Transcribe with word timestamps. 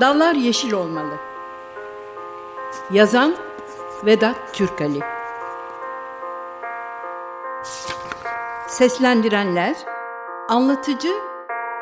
Dallar 0.00 0.34
yeşil 0.34 0.72
olmalı. 0.72 1.14
Yazan 2.90 3.34
Vedat 4.06 4.36
Türkali. 4.52 5.00
Seslendirenler 8.66 9.76
Anlatıcı 10.48 11.12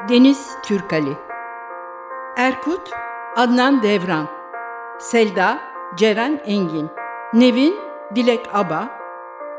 Deniz 0.08 0.50
Türkali. 0.62 1.16
Erkut 2.36 2.90
Adnan 3.36 3.82
Devran. 3.82 4.26
Selda 4.98 5.58
Ceren 5.94 6.40
Engin. 6.44 6.90
Nevin 7.32 7.80
Dilek 8.14 8.48
Aba. 8.52 8.88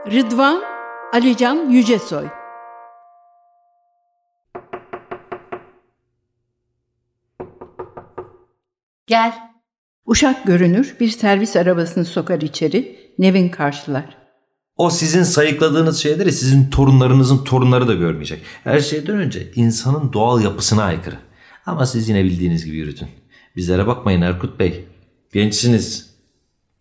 Rıdvan 0.06 0.62
Alican 1.14 1.56
Yücesoy. 1.56 2.28
Gel. 9.14 9.34
Uşak 10.06 10.46
görünür 10.46 10.96
bir 11.00 11.10
servis 11.10 11.56
arabasını 11.56 12.06
sokar 12.06 12.42
içeri. 12.42 13.00
Nevin 13.20 13.50
karşılar. 13.50 14.18
O 14.78 14.90
sizin 14.90 15.24
sayıkladığınız 15.24 15.98
şeyleri 15.98 16.32
sizin 16.32 16.70
torunlarınızın 16.70 17.44
torunları 17.44 17.88
da 17.88 17.94
görmeyecek. 17.94 18.42
Her 18.64 18.80
şeyden 18.80 19.16
önce 19.16 19.52
insanın 19.56 20.14
doğal 20.14 20.44
yapısına 20.44 20.84
aykırı. 20.84 21.16
Ama 21.66 21.86
siz 21.86 22.10
yine 22.10 22.24
bildiğiniz 22.24 22.66
gibi 22.66 22.78
yürütün. 22.78 23.08
Bizlere 23.56 23.88
bakmayın 23.88 24.22
Erkut 24.22 24.60
Bey. 24.60 24.86
Gençsiniz. 25.34 26.16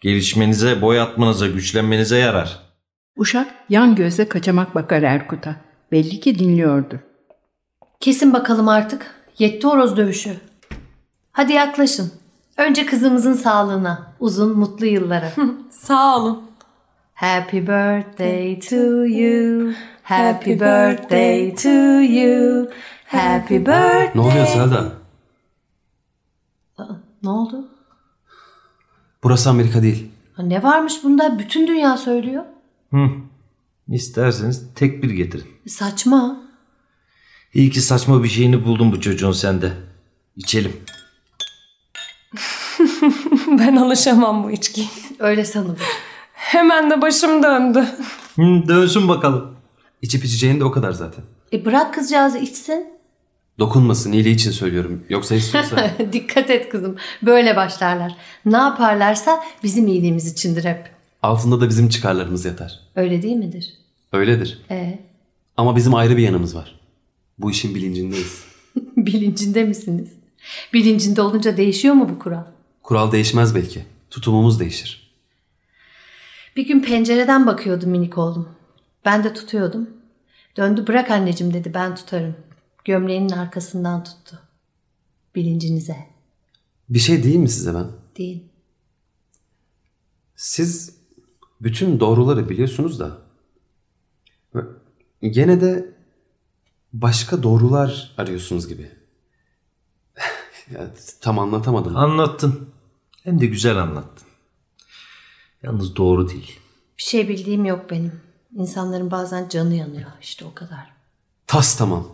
Gelişmenize, 0.00 0.82
boy 0.82 1.00
atmanıza, 1.00 1.46
güçlenmenize 1.46 2.18
yarar. 2.18 2.58
Uşak 3.16 3.54
yan 3.68 3.94
gözle 3.94 4.28
kaçamak 4.28 4.74
bakar 4.74 5.02
Erkut'a. 5.02 5.56
Belli 5.92 6.20
ki 6.20 6.38
dinliyordu. 6.38 7.00
Kesin 8.00 8.32
bakalım 8.32 8.68
artık. 8.68 9.14
Yetti 9.38 9.66
horoz 9.66 9.96
dövüşü. 9.96 10.36
Hadi 11.32 11.52
yaklaşın. 11.52 12.21
Önce 12.56 12.86
kızımızın 12.86 13.34
sağlığına. 13.34 14.12
Uzun 14.20 14.58
mutlu 14.58 14.86
yıllara. 14.86 15.32
Sağ 15.70 16.16
olun. 16.18 16.42
Happy 17.14 17.58
birthday 17.58 18.60
to 18.60 19.04
you. 19.06 19.72
Happy 20.02 20.50
birthday 20.50 21.54
to 21.54 21.68
you. 22.00 22.68
Happy 23.06 23.54
birthday. 23.54 24.10
Ne 24.14 24.20
oluyor 24.20 24.46
Selda? 24.46 24.92
Ne 27.22 27.30
oldu? 27.30 27.68
Burası 29.22 29.50
Amerika 29.50 29.82
değil. 29.82 30.10
Ha, 30.34 30.42
Ne 30.42 30.62
varmış 30.62 31.04
bunda? 31.04 31.38
Bütün 31.38 31.66
dünya 31.66 31.96
söylüyor. 31.96 32.44
Hı. 32.92 33.08
İsterseniz 33.88 34.74
tek 34.74 35.02
bir 35.02 35.10
getirin. 35.10 35.46
Saçma. 35.66 36.42
İyi 37.54 37.70
ki 37.70 37.80
saçma 37.80 38.22
bir 38.22 38.28
şeyini 38.28 38.64
buldum 38.64 38.92
bu 38.92 39.00
çocuğun 39.00 39.32
sende. 39.32 39.72
İçelim. 40.36 40.72
Ben 43.58 43.76
alışamam 43.76 44.44
bu 44.44 44.50
içkiye. 44.50 44.86
Öyle 45.18 45.44
sanılır. 45.44 45.78
Hemen 46.32 46.90
de 46.90 47.02
başım 47.02 47.42
döndü. 47.42 47.86
Hı, 48.36 48.68
dönsün 48.68 49.08
bakalım. 49.08 49.54
İçip 50.02 50.24
içeceğin 50.24 50.60
de 50.60 50.64
o 50.64 50.70
kadar 50.70 50.92
zaten. 50.92 51.24
E 51.52 51.64
bırak 51.64 51.94
kızcağızı 51.94 52.38
içsin. 52.38 52.86
Dokunmasın 53.58 54.12
iyiliği 54.12 54.34
için 54.34 54.50
söylüyorum. 54.50 55.04
Yoksa 55.08 55.34
istiyorsa. 55.34 55.90
Dikkat 56.12 56.50
et 56.50 56.68
kızım. 56.68 56.96
Böyle 57.22 57.56
başlarlar. 57.56 58.16
Ne 58.44 58.56
yaparlarsa 58.56 59.44
bizim 59.62 59.86
iyiliğimiz 59.86 60.32
içindir 60.32 60.64
hep. 60.64 60.90
altında 61.22 61.60
da 61.60 61.68
bizim 61.68 61.88
çıkarlarımız 61.88 62.44
yatar. 62.44 62.80
Öyle 62.96 63.22
değil 63.22 63.36
midir? 63.36 63.74
Öyledir. 64.12 64.60
E 64.70 64.98
Ama 65.56 65.76
bizim 65.76 65.94
ayrı 65.94 66.16
bir 66.16 66.22
yanımız 66.22 66.56
var. 66.56 66.80
Bu 67.38 67.50
işin 67.50 67.74
bilincindeyiz. 67.74 68.44
bilincinde 68.96 69.64
misiniz? 69.64 70.08
Bilincinde 70.72 71.22
olunca 71.22 71.56
değişiyor 71.56 71.94
mu 71.94 72.08
bu 72.08 72.18
kural? 72.18 72.44
Kural 72.82 73.12
değişmez 73.12 73.54
belki. 73.54 73.84
Tutumumuz 74.10 74.60
değişir. 74.60 75.12
Bir 76.56 76.66
gün 76.66 76.82
pencereden 76.82 77.46
bakıyordu 77.46 77.86
minik 77.86 78.18
oğlum. 78.18 78.48
Ben 79.04 79.24
de 79.24 79.34
tutuyordum. 79.34 79.90
Döndü 80.56 80.86
bırak 80.86 81.10
anneciğim 81.10 81.54
dedi 81.54 81.74
ben 81.74 81.94
tutarım. 81.94 82.36
Gömleğinin 82.84 83.28
arkasından 83.28 84.04
tuttu. 84.04 84.38
Bilincinize 85.34 85.96
Bir 86.88 86.98
şey 86.98 87.22
değil 87.22 87.36
mi 87.36 87.48
size 87.48 87.74
ben? 87.74 87.86
değil. 88.18 88.44
Siz 90.36 90.96
bütün 91.60 92.00
doğruları 92.00 92.48
biliyorsunuz 92.48 93.00
da 93.00 93.18
gene 95.22 95.60
de 95.60 95.94
başka 96.92 97.42
doğrular 97.42 98.14
arıyorsunuz 98.18 98.68
gibi. 98.68 98.90
ya, 100.74 100.90
tam 101.20 101.38
anlatamadım. 101.38 101.96
Anlattın. 101.96 102.71
Hem 103.24 103.40
de 103.40 103.46
güzel 103.46 103.76
anlattın. 103.76 104.26
Yalnız 105.62 105.96
doğru 105.96 106.28
değil. 106.28 106.58
Bir 106.98 107.02
şey 107.02 107.28
bildiğim 107.28 107.64
yok 107.64 107.90
benim. 107.90 108.20
İnsanların 108.56 109.10
bazen 109.10 109.48
canı 109.48 109.74
yanıyor 109.74 110.10
işte 110.20 110.44
o 110.44 110.54
kadar. 110.54 110.92
Tas 111.46 111.76
tamam. 111.78 112.06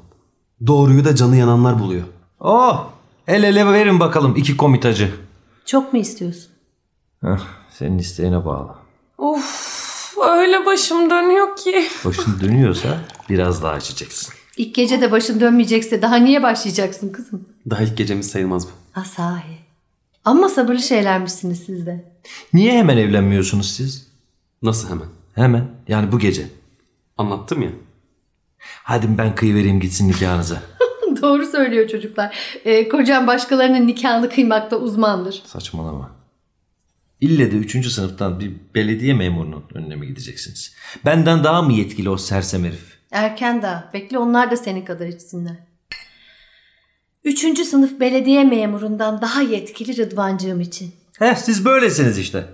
Doğruyu 0.66 1.04
da 1.04 1.16
canı 1.16 1.36
yananlar 1.36 1.78
buluyor. 1.78 2.04
Oh! 2.40 2.90
El 3.26 3.42
ele 3.42 3.66
verin 3.66 4.00
bakalım 4.00 4.36
iki 4.36 4.56
komitacı. 4.56 5.14
Çok 5.66 5.92
mu 5.92 5.98
istiyorsun? 5.98 6.50
Heh, 7.20 7.38
senin 7.70 7.98
isteğine 7.98 8.44
bağlı. 8.44 8.74
Of 9.18 10.14
öyle 10.26 10.66
başım 10.66 11.10
dönüyor 11.10 11.56
ki. 11.56 11.88
Başın 12.04 12.40
dönüyorsa 12.40 13.00
biraz 13.28 13.62
daha 13.62 13.72
açacaksın. 13.72 14.34
İlk 14.56 14.74
gece 14.74 15.00
de 15.00 15.12
başın 15.12 15.40
dönmeyecekse 15.40 16.02
daha 16.02 16.16
niye 16.16 16.42
başlayacaksın 16.42 17.12
kızım? 17.12 17.48
Daha 17.70 17.82
ilk 17.82 17.96
gecemiz 17.96 18.30
sayılmaz 18.30 18.66
bu. 18.66 19.00
Asahi. 19.00 19.67
Ama 20.24 20.48
sabırlı 20.48 20.82
şeylermişsiniz 20.82 21.62
siz 21.66 21.86
de. 21.86 22.04
Niye 22.54 22.72
hemen 22.72 22.96
evlenmiyorsunuz 22.96 23.70
siz? 23.70 24.08
Nasıl 24.62 24.90
hemen? 24.90 25.06
Hemen. 25.34 25.64
Yani 25.88 26.12
bu 26.12 26.18
gece. 26.18 26.46
Anlattım 27.18 27.62
ya. 27.62 27.70
Hadi 28.58 29.18
ben 29.18 29.34
kıyıvereyim 29.34 29.80
gitsin 29.80 30.08
nikahınıza. 30.08 30.62
Doğru 31.22 31.46
söylüyor 31.46 31.88
çocuklar. 31.88 32.36
Ee, 32.64 32.88
kocam 32.88 33.26
başkalarının 33.26 33.86
nikahını 33.86 34.30
kıymakta 34.30 34.76
uzmandır. 34.76 35.42
Saçmalama. 35.46 36.10
İlle 37.20 37.52
de 37.52 37.56
3. 37.56 37.86
sınıftan 37.92 38.40
bir 38.40 38.52
belediye 38.74 39.14
memurunun 39.14 39.64
önüne 39.74 39.96
mi 39.96 40.06
gideceksiniz? 40.06 40.74
Benden 41.04 41.44
daha 41.44 41.62
mı 41.62 41.72
yetkili 41.72 42.10
o 42.10 42.16
sersem 42.16 42.64
herif? 42.64 42.98
Erken 43.10 43.62
daha. 43.62 43.90
Bekle 43.94 44.18
onlar 44.18 44.50
da 44.50 44.56
senin 44.56 44.84
kadar 44.84 45.06
içsinler. 45.06 45.56
Üçüncü 47.28 47.64
sınıf 47.64 48.00
belediye 48.00 48.44
memurundan 48.44 49.20
daha 49.20 49.42
yetkili 49.42 49.96
Rıdvancığım 49.96 50.60
için. 50.60 50.94
Heh 51.18 51.34
siz 51.34 51.64
böylesiniz 51.64 52.18
işte. 52.18 52.46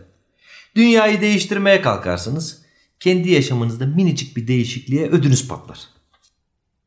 Dünyayı 0.77 1.21
değiştirmeye 1.21 1.83
kalkarsınız. 1.83 2.63
Kendi 3.01 3.31
yaşamınızda 3.31 3.87
minicik 3.87 4.37
bir 4.37 4.49
değişikliğe 4.49 5.09
ödünüz 5.11 5.49
patlar. 5.49 5.81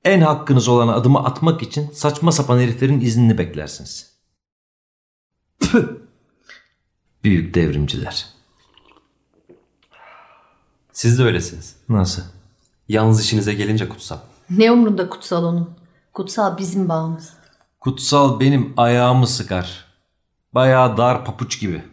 En 0.04 0.22
hakkınız 0.22 0.68
olan 0.68 0.88
adımı 0.88 1.20
atmak 1.20 1.62
için 1.62 1.92
saçma 1.92 2.32
sapan 2.32 2.60
heriflerin 2.60 3.02
iznini 3.02 3.38
beklersiniz. 3.38 4.12
Püh! 5.60 5.88
Büyük 7.24 7.54
devrimciler. 7.54 8.26
Siz 10.94 11.20
de 11.20 11.24
öylesiniz. 11.24 11.76
Nasıl? 11.90 12.22
Yalnız 12.90 13.22
işinize 13.22 13.54
gelince 13.54 13.90
kutsal. 13.90 14.18
Ne 14.50 14.72
umrunda 14.72 15.10
kutsal 15.10 15.44
onun? 15.44 15.70
Kutsal 16.14 16.58
bizim 16.58 16.90
bağımız. 16.90 17.37
Kutsal 17.80 18.40
benim 18.40 18.74
ayağımı 18.78 19.28
sıkar. 19.28 19.86
Bayağı 20.54 20.98
dar 20.98 21.26
papuç 21.26 21.60
gibi. 21.60 21.84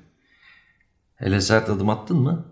Hele 1.17 1.41
sert 1.41 1.71
adım 1.71 1.89
attın 1.91 2.17
mı? 2.17 2.45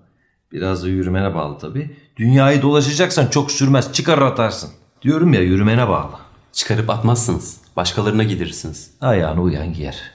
Biraz 0.53 0.83
da 0.83 0.89
yürümene 0.89 1.35
bağlı 1.35 1.59
tabii. 1.59 1.97
Dünyayı 2.17 2.63
dolaşacaksan 2.63 3.27
çok 3.27 3.51
sürmez. 3.51 3.93
Çıkarır 3.93 4.23
atarsın. 4.23 4.71
Diyorum 5.03 5.33
ya 5.33 5.41
yürümene 5.41 5.89
bağlı. 5.89 6.19
Çıkarıp 6.53 6.91
atmazsınız. 6.91 7.61
Başkalarına 7.77 8.23
gidirirsiniz. 8.23 8.91
Ayağını 9.01 9.41
uyan 9.41 9.73
giyer. 9.73 10.11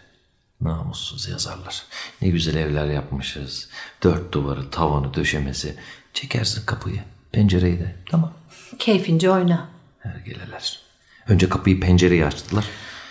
Namussuz 0.62 1.30
yazarlar. 1.30 1.84
Ne 2.22 2.30
güzel 2.30 2.56
evler 2.56 2.86
yapmışız. 2.86 3.70
Dört 4.04 4.31
duvarı, 4.31 4.70
tavanı, 4.70 5.13
döşemesi. 5.13 5.75
Çekersin 6.13 6.66
kapıyı, 6.66 7.04
pencereyi 7.31 7.80
de. 7.80 7.96
Tamam. 8.10 8.34
Keyfince 8.80 9.31
oyna. 9.31 9.70
Hergeleler. 10.00 10.80
Önce 11.28 11.50
kapıyı 11.50 11.80
pencereyi 11.80 12.25
açtılar. 12.25 12.66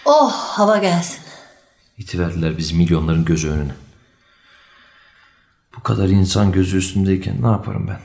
Oh 0.06 0.32
hava 0.32 0.78
gelsin. 0.78 1.20
İtiverdiler 1.98 2.58
bizi 2.58 2.74
milyonların 2.74 3.24
gözü 3.24 3.50
önüne. 3.50 3.74
Bu 5.76 5.82
kadar 5.82 6.08
insan 6.08 6.52
gözü 6.52 6.78
üstündeyken 6.78 7.42
ne 7.42 7.46
yaparım 7.46 7.88
ben? 7.88 8.00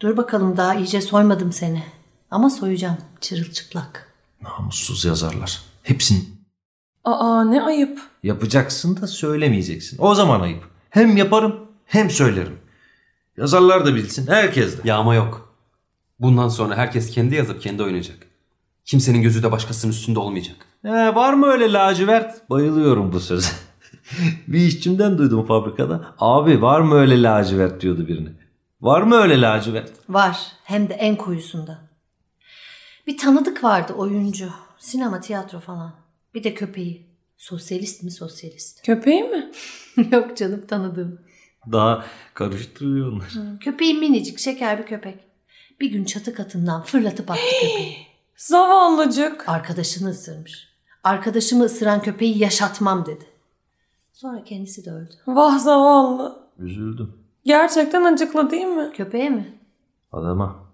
Dur 0.00 0.16
bakalım 0.16 0.56
daha 0.56 0.74
iyice 0.74 1.00
soymadım 1.00 1.52
seni. 1.52 1.82
Ama 2.30 2.50
soyacağım 2.50 2.96
çırılçıplak. 3.20 4.12
Namussuz 4.42 5.04
yazarlar. 5.04 5.62
Hepsini 5.82 6.24
Aa 7.04 7.44
ne 7.44 7.62
ayıp. 7.62 8.00
yapacaksın 8.22 9.00
da 9.00 9.06
söylemeyeceksin. 9.06 9.96
O 10.00 10.14
zaman 10.14 10.40
ayıp. 10.40 10.64
Hem 10.90 11.16
yaparım 11.16 11.56
hem 11.86 12.10
söylerim. 12.10 12.58
Yazarlar 13.36 13.86
da 13.86 13.94
bilsin. 13.94 14.26
Herkes 14.26 14.76
de. 14.78 14.80
Yağma 14.88 15.14
yok. 15.14 15.54
Bundan 16.20 16.48
sonra 16.48 16.76
herkes 16.76 17.10
kendi 17.10 17.34
yazıp 17.34 17.62
kendi 17.62 17.82
oynayacak. 17.82 18.16
Kimsenin 18.84 19.22
gözü 19.22 19.42
de 19.42 19.52
başkasının 19.52 19.92
üstünde 19.92 20.18
olmayacak. 20.18 20.56
He, 20.84 21.14
var 21.14 21.34
mı 21.34 21.46
öyle 21.46 21.72
lacivert? 21.72 22.50
Bayılıyorum 22.50 23.12
bu 23.12 23.20
söze. 23.20 23.50
bir 24.48 24.60
işçimden 24.60 25.18
duydum 25.18 25.46
fabrikada. 25.46 26.14
Abi 26.18 26.62
var 26.62 26.80
mı 26.80 26.94
öyle 26.94 27.22
lacivert 27.22 27.80
diyordu 27.80 28.08
birine. 28.08 28.28
Var 28.80 29.02
mı 29.02 29.16
öyle 29.16 29.40
lacivert? 29.40 29.90
Var. 30.08 30.38
Hem 30.64 30.88
de 30.88 30.94
en 30.94 31.16
koyusunda. 31.16 31.78
Bir 33.06 33.18
tanıdık 33.18 33.64
vardı 33.64 33.92
oyuncu. 33.92 34.48
Sinema, 34.78 35.20
tiyatro 35.20 35.60
falan. 35.60 35.94
Bir 36.34 36.44
de 36.44 36.54
köpeği. 36.54 37.06
Sosyalist 37.36 38.02
mi 38.02 38.10
sosyalist? 38.10 38.82
Köpeği 38.86 39.22
mi? 39.22 39.50
Yok 40.12 40.36
canım 40.36 40.66
tanıdığım. 40.66 41.20
Daha 41.72 42.04
karıştırıyor 42.34 43.12
onlar. 43.12 43.58
Köpeği 43.60 43.94
minicik 43.94 44.38
şeker 44.38 44.78
bir 44.78 44.86
köpek. 44.86 45.18
Bir 45.80 45.90
gün 45.90 46.04
çatı 46.04 46.34
katından 46.34 46.82
fırlatıp 46.82 47.30
attı 47.30 47.40
köpeği. 47.62 47.96
Zavallıcık. 48.36 49.48
Arkadaşını 49.48 50.08
ısırmış. 50.08 50.73
Arkadaşımı 51.04 51.64
ısıran 51.64 52.02
köpeği 52.02 52.38
yaşatmam 52.38 53.06
dedi. 53.06 53.24
Sonra 54.12 54.44
kendisi 54.44 54.84
de 54.84 54.90
öldü. 54.90 55.14
Vah 55.26 55.58
zavallı. 55.58 56.38
Üzüldüm. 56.58 57.12
Gerçekten 57.44 58.04
acıklı 58.04 58.50
değil 58.50 58.66
mi? 58.66 58.92
Köpeğe 58.96 59.30
mi? 59.30 59.58
Adama. 60.12 60.64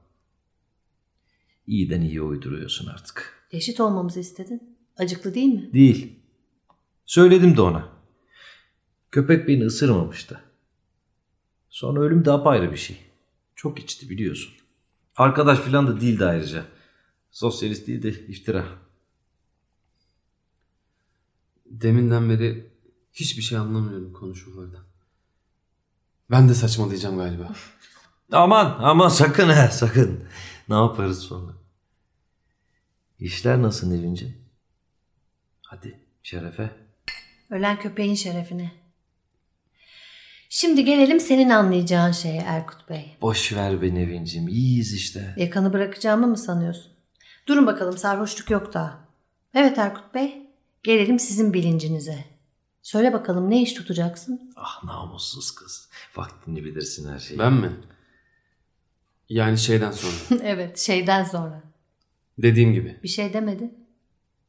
İyiden 1.66 2.00
iyi 2.00 2.22
uyduruyorsun 2.22 2.86
artık. 2.86 3.46
Eşit 3.50 3.80
olmamızı 3.80 4.20
istedin. 4.20 4.76
Acıklı 4.98 5.34
değil 5.34 5.54
mi? 5.54 5.72
Değil. 5.72 6.18
Söyledim 7.06 7.56
de 7.56 7.60
ona. 7.60 7.88
Köpek 9.10 9.48
beni 9.48 9.64
ısırmamıştı. 9.64 10.40
Sonra 11.68 12.00
ölüm 12.00 12.24
de 12.24 12.30
apayrı 12.30 12.72
bir 12.72 12.76
şey. 12.76 12.96
Çok 13.54 13.78
içti 13.78 14.10
biliyorsun. 14.10 14.52
Arkadaş 15.16 15.58
filan 15.58 15.86
da 15.86 16.00
değildi 16.00 16.24
ayrıca. 16.24 16.64
Sosyalist 17.30 17.86
değil 17.86 18.02
de 18.02 18.08
iftira. 18.08 18.64
Deminden 21.70 22.30
beri 22.30 22.70
hiçbir 23.12 23.42
şey 23.42 23.58
anlamıyorum 23.58 24.12
konuşmalardan. 24.12 24.84
Ben 26.30 26.48
de 26.48 26.54
saçmalayacağım 26.54 27.16
galiba. 27.18 27.52
Aman 28.32 28.76
aman 28.80 29.08
sakın 29.08 29.48
ha 29.48 29.68
sakın. 29.68 30.24
Ne 30.68 30.74
yaparız 30.74 31.18
sonra? 31.18 31.52
İşler 33.18 33.62
nasıl 33.62 33.88
Nevin'ciğim? 33.88 34.36
Hadi 35.62 36.00
şerefe. 36.22 36.70
Ölen 37.50 37.78
köpeğin 37.78 38.14
şerefine. 38.14 38.72
Şimdi 40.48 40.84
gelelim 40.84 41.20
senin 41.20 41.50
anlayacağın 41.50 42.12
şeye 42.12 42.40
Erkut 42.40 42.88
Bey. 42.88 43.16
Boş 43.20 43.52
ver 43.52 43.82
be 43.82 43.94
Nevin'ciğim 43.94 44.48
iyiyiz 44.48 44.94
işte. 44.94 45.34
Yakanı 45.36 45.72
bırakacağımı 45.72 46.26
mı 46.26 46.38
sanıyorsun? 46.38 46.92
Durun 47.46 47.66
bakalım 47.66 47.98
sarhoşluk 47.98 48.50
yok 48.50 48.74
daha. 48.74 49.08
Evet 49.54 49.78
Erkut 49.78 50.14
Bey. 50.14 50.49
Gelelim 50.82 51.18
sizin 51.18 51.54
bilincinize. 51.54 52.24
Söyle 52.82 53.12
bakalım 53.12 53.50
ne 53.50 53.62
iş 53.62 53.72
tutacaksın? 53.72 54.52
Ah 54.56 54.84
namussuz 54.84 55.50
kız. 55.50 55.88
Vaktini 56.16 56.64
bilirsin 56.64 57.12
her 57.12 57.18
şeyi. 57.18 57.38
Ben 57.38 57.52
mi? 57.52 57.72
Yani 59.28 59.58
şeyden 59.58 59.90
sonra. 59.92 60.40
evet 60.44 60.78
şeyden 60.78 61.24
sonra. 61.24 61.62
Dediğim 62.38 62.72
gibi. 62.72 63.00
Bir 63.02 63.08
şey 63.08 63.32
demedi. 63.32 63.74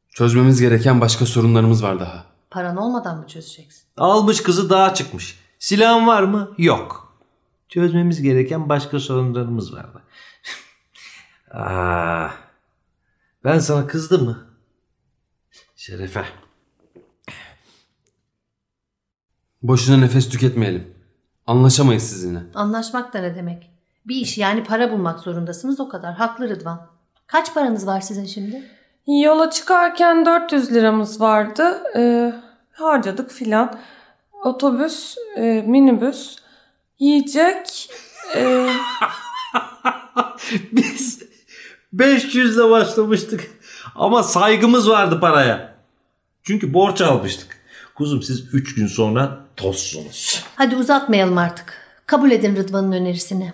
Çözmemiz 0.08 0.60
gereken 0.60 1.00
başka 1.00 1.26
sorunlarımız 1.26 1.82
var 1.82 2.00
daha. 2.00 2.26
Paran 2.50 2.76
olmadan 2.76 3.18
mı 3.18 3.26
çözeceksin? 3.26 3.82
Almış 3.96 4.42
kızı 4.42 4.70
dağa 4.70 4.94
çıkmış. 4.94 5.38
Silahın 5.58 6.06
var 6.06 6.22
mı? 6.22 6.54
Yok. 6.58 7.18
Çözmemiz 7.68 8.22
gereken 8.22 8.68
başka 8.68 9.00
sorunlarımız 9.00 9.74
vardı. 9.74 10.02
ah, 11.50 12.34
ben 13.44 13.58
sana 13.58 13.86
kızdım 13.86 14.24
mı? 14.24 14.51
Şerefe. 15.82 16.24
Boşuna 19.62 19.96
nefes 19.96 20.28
tüketmeyelim. 20.28 20.94
Anlaşamayız 21.46 22.02
sizinle. 22.02 22.38
Anlaşmak 22.54 23.12
da 23.12 23.18
ne 23.18 23.36
demek? 23.36 23.70
Bir 24.06 24.16
iş 24.16 24.38
yani 24.38 24.64
para 24.64 24.92
bulmak 24.92 25.20
zorundasınız 25.20 25.80
o 25.80 25.88
kadar. 25.88 26.14
Haklı 26.14 26.48
Rıdvan. 26.48 26.86
Kaç 27.26 27.54
paranız 27.54 27.86
var 27.86 28.00
sizin 28.00 28.24
şimdi? 28.24 28.62
Yola 29.06 29.50
çıkarken 29.50 30.26
400 30.26 30.72
liramız 30.74 31.20
vardı. 31.20 31.82
Ee, 31.96 32.34
harcadık 32.72 33.30
filan. 33.30 33.78
Otobüs, 34.44 35.16
e, 35.36 35.64
minibüs, 35.66 36.36
yiyecek. 36.98 37.90
e, 38.36 38.68
Biz 40.72 41.22
500 41.92 42.56
ile 42.56 42.70
başlamıştık. 42.70 43.50
Ama 43.94 44.22
saygımız 44.22 44.90
vardı 44.90 45.20
paraya. 45.20 45.71
Çünkü 46.42 46.74
borç 46.74 47.00
almıştık. 47.00 47.58
Kuzum 47.94 48.22
siz 48.22 48.54
3 48.54 48.74
gün 48.74 48.86
sonra 48.86 49.40
tozsunuz. 49.56 50.44
Hadi 50.56 50.76
uzatmayalım 50.76 51.38
artık. 51.38 51.74
Kabul 52.06 52.30
edin 52.30 52.56
Rıdvan'ın 52.56 52.92
önerisini. 52.92 53.52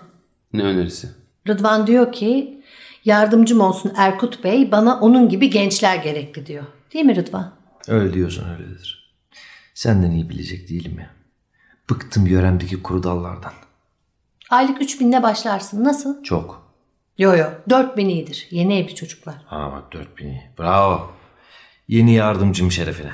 Ne 0.52 0.62
önerisi? 0.62 1.08
Rıdvan 1.48 1.86
diyor 1.86 2.12
ki 2.12 2.62
yardımcım 3.04 3.60
olsun 3.60 3.92
Erkut 3.96 4.44
Bey 4.44 4.72
bana 4.72 5.00
onun 5.00 5.28
gibi 5.28 5.50
gençler 5.50 5.96
gerekli 5.96 6.46
diyor. 6.46 6.64
Değil 6.94 7.04
mi 7.04 7.16
Rıdvan? 7.16 7.52
Öyle 7.88 8.14
diyorsun 8.14 8.48
öyledir. 8.48 9.14
Senden 9.74 10.10
iyi 10.10 10.28
bilecek 10.28 10.68
değilim 10.68 10.98
ya. 10.98 11.10
Bıktım 11.90 12.26
yöremdeki 12.26 12.82
kuru 12.82 13.02
dallardan. 13.02 13.52
Aylık 14.50 14.82
3000'le 14.82 15.22
başlarsın. 15.22 15.84
Nasıl? 15.84 16.22
Çok. 16.22 16.68
Yo 17.18 17.36
yo 17.36 17.46
4000 17.70 18.08
iyidir. 18.08 18.46
Yeni 18.50 18.78
evli 18.78 18.94
çocuklar. 18.94 19.34
Ha 19.46 19.72
bak 19.72 19.92
4000 19.92 20.26
iyi. 20.26 20.42
Bravo. 20.58 21.10
Yeni 21.88 22.14
yardımcım 22.14 22.72
şerefine. 22.72 23.12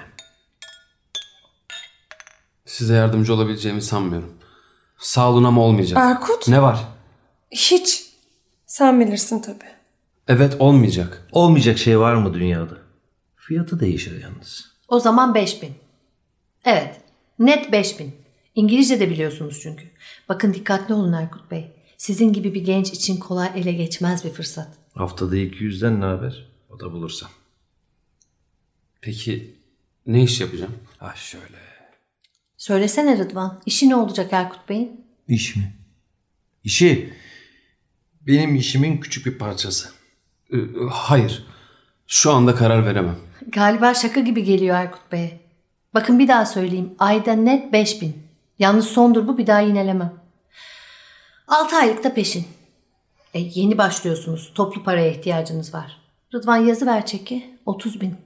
Size 2.66 2.94
yardımcı 2.94 3.34
olabileceğimi 3.34 3.82
sanmıyorum. 3.82 4.32
Sağ 4.98 5.30
olun 5.30 5.44
ama 5.44 5.62
olmayacak. 5.62 5.98
Erkut? 5.98 6.48
Ne 6.48 6.62
var? 6.62 6.88
hiç. 7.50 8.04
Sen 8.66 9.00
bilirsin 9.00 9.40
tabii. 9.42 9.74
Evet 10.28 10.56
olmayacak. 10.58 11.28
Olmayacak 11.32 11.78
şey 11.78 11.98
var 11.98 12.14
mı 12.14 12.34
dünyada? 12.34 12.74
Fiyatı 13.36 13.80
değişir 13.80 14.22
yalnız. 14.22 14.72
O 14.88 15.00
zaman 15.00 15.34
5000. 15.34 15.72
Evet. 16.64 17.00
Net 17.38 17.72
5000. 17.72 18.14
İngilizce 18.54 19.00
de 19.00 19.10
biliyorsunuz 19.10 19.60
çünkü. 19.62 19.84
Bakın 20.28 20.54
dikkatli 20.54 20.94
olun 20.94 21.12
Erkut 21.12 21.50
Bey. 21.50 21.72
Sizin 21.96 22.32
gibi 22.32 22.54
bir 22.54 22.64
genç 22.64 22.92
için 22.92 23.16
kolay 23.16 23.50
ele 23.56 23.72
geçmez 23.72 24.24
bir 24.24 24.30
fırsat. 24.30 24.68
Haftada 24.94 25.36
200'den 25.36 26.00
ne 26.00 26.04
haber? 26.04 26.46
O 26.70 26.80
da 26.80 26.92
bulursam. 26.92 27.30
Peki 29.04 29.56
ne 30.06 30.22
iş 30.22 30.40
yapacağım? 30.40 30.74
Ha 30.98 31.14
şöyle. 31.17 31.56
Söylesene 32.56 33.19
Rıdvan. 33.19 33.62
İşi 33.67 33.88
ne 33.88 33.96
olacak 33.96 34.32
Erkut 34.32 34.69
Bey'in? 34.69 35.06
İş 35.29 35.56
mi? 35.56 35.72
İşi. 36.64 37.12
Benim 38.20 38.56
işimin 38.56 38.98
küçük 38.98 39.26
bir 39.26 39.38
parçası. 39.38 39.88
Ee, 40.52 40.56
hayır. 40.90 41.46
Şu 42.06 42.32
anda 42.32 42.55
karar 42.55 42.86
veremem. 42.86 43.17
Galiba 43.48 43.94
şaka 43.94 44.20
gibi 44.20 44.44
geliyor 44.44 44.76
Erkut 44.76 45.12
Bey. 45.12 45.40
Bakın 45.94 46.19
bir 46.19 46.29
daha 46.29 46.46
söyleyeyim. 46.46 46.94
Ayda 46.98 47.32
net 47.32 47.72
5000. 47.72 48.17
Yalnız 48.58 48.86
sondur 48.86 49.29
bu 49.29 49.38
bir 49.38 49.46
daha 49.46 49.60
yinelemem. 49.60 50.14
6 51.48 51.76
aylıkta 51.76 52.14
peşin. 52.14 52.46
E, 53.34 53.38
yeni 53.38 53.79
başlıyorsunuz. 53.79 54.52
Toplu 54.55 54.84
paraya 54.84 55.10
ihtiyacınız 55.10 55.74
var. 55.74 56.00
Rıdvan 56.34 56.56
yazı 56.56 56.86
ver 56.86 57.06
çeki. 57.06 57.58
30 57.67 58.00
bin. 58.00 58.23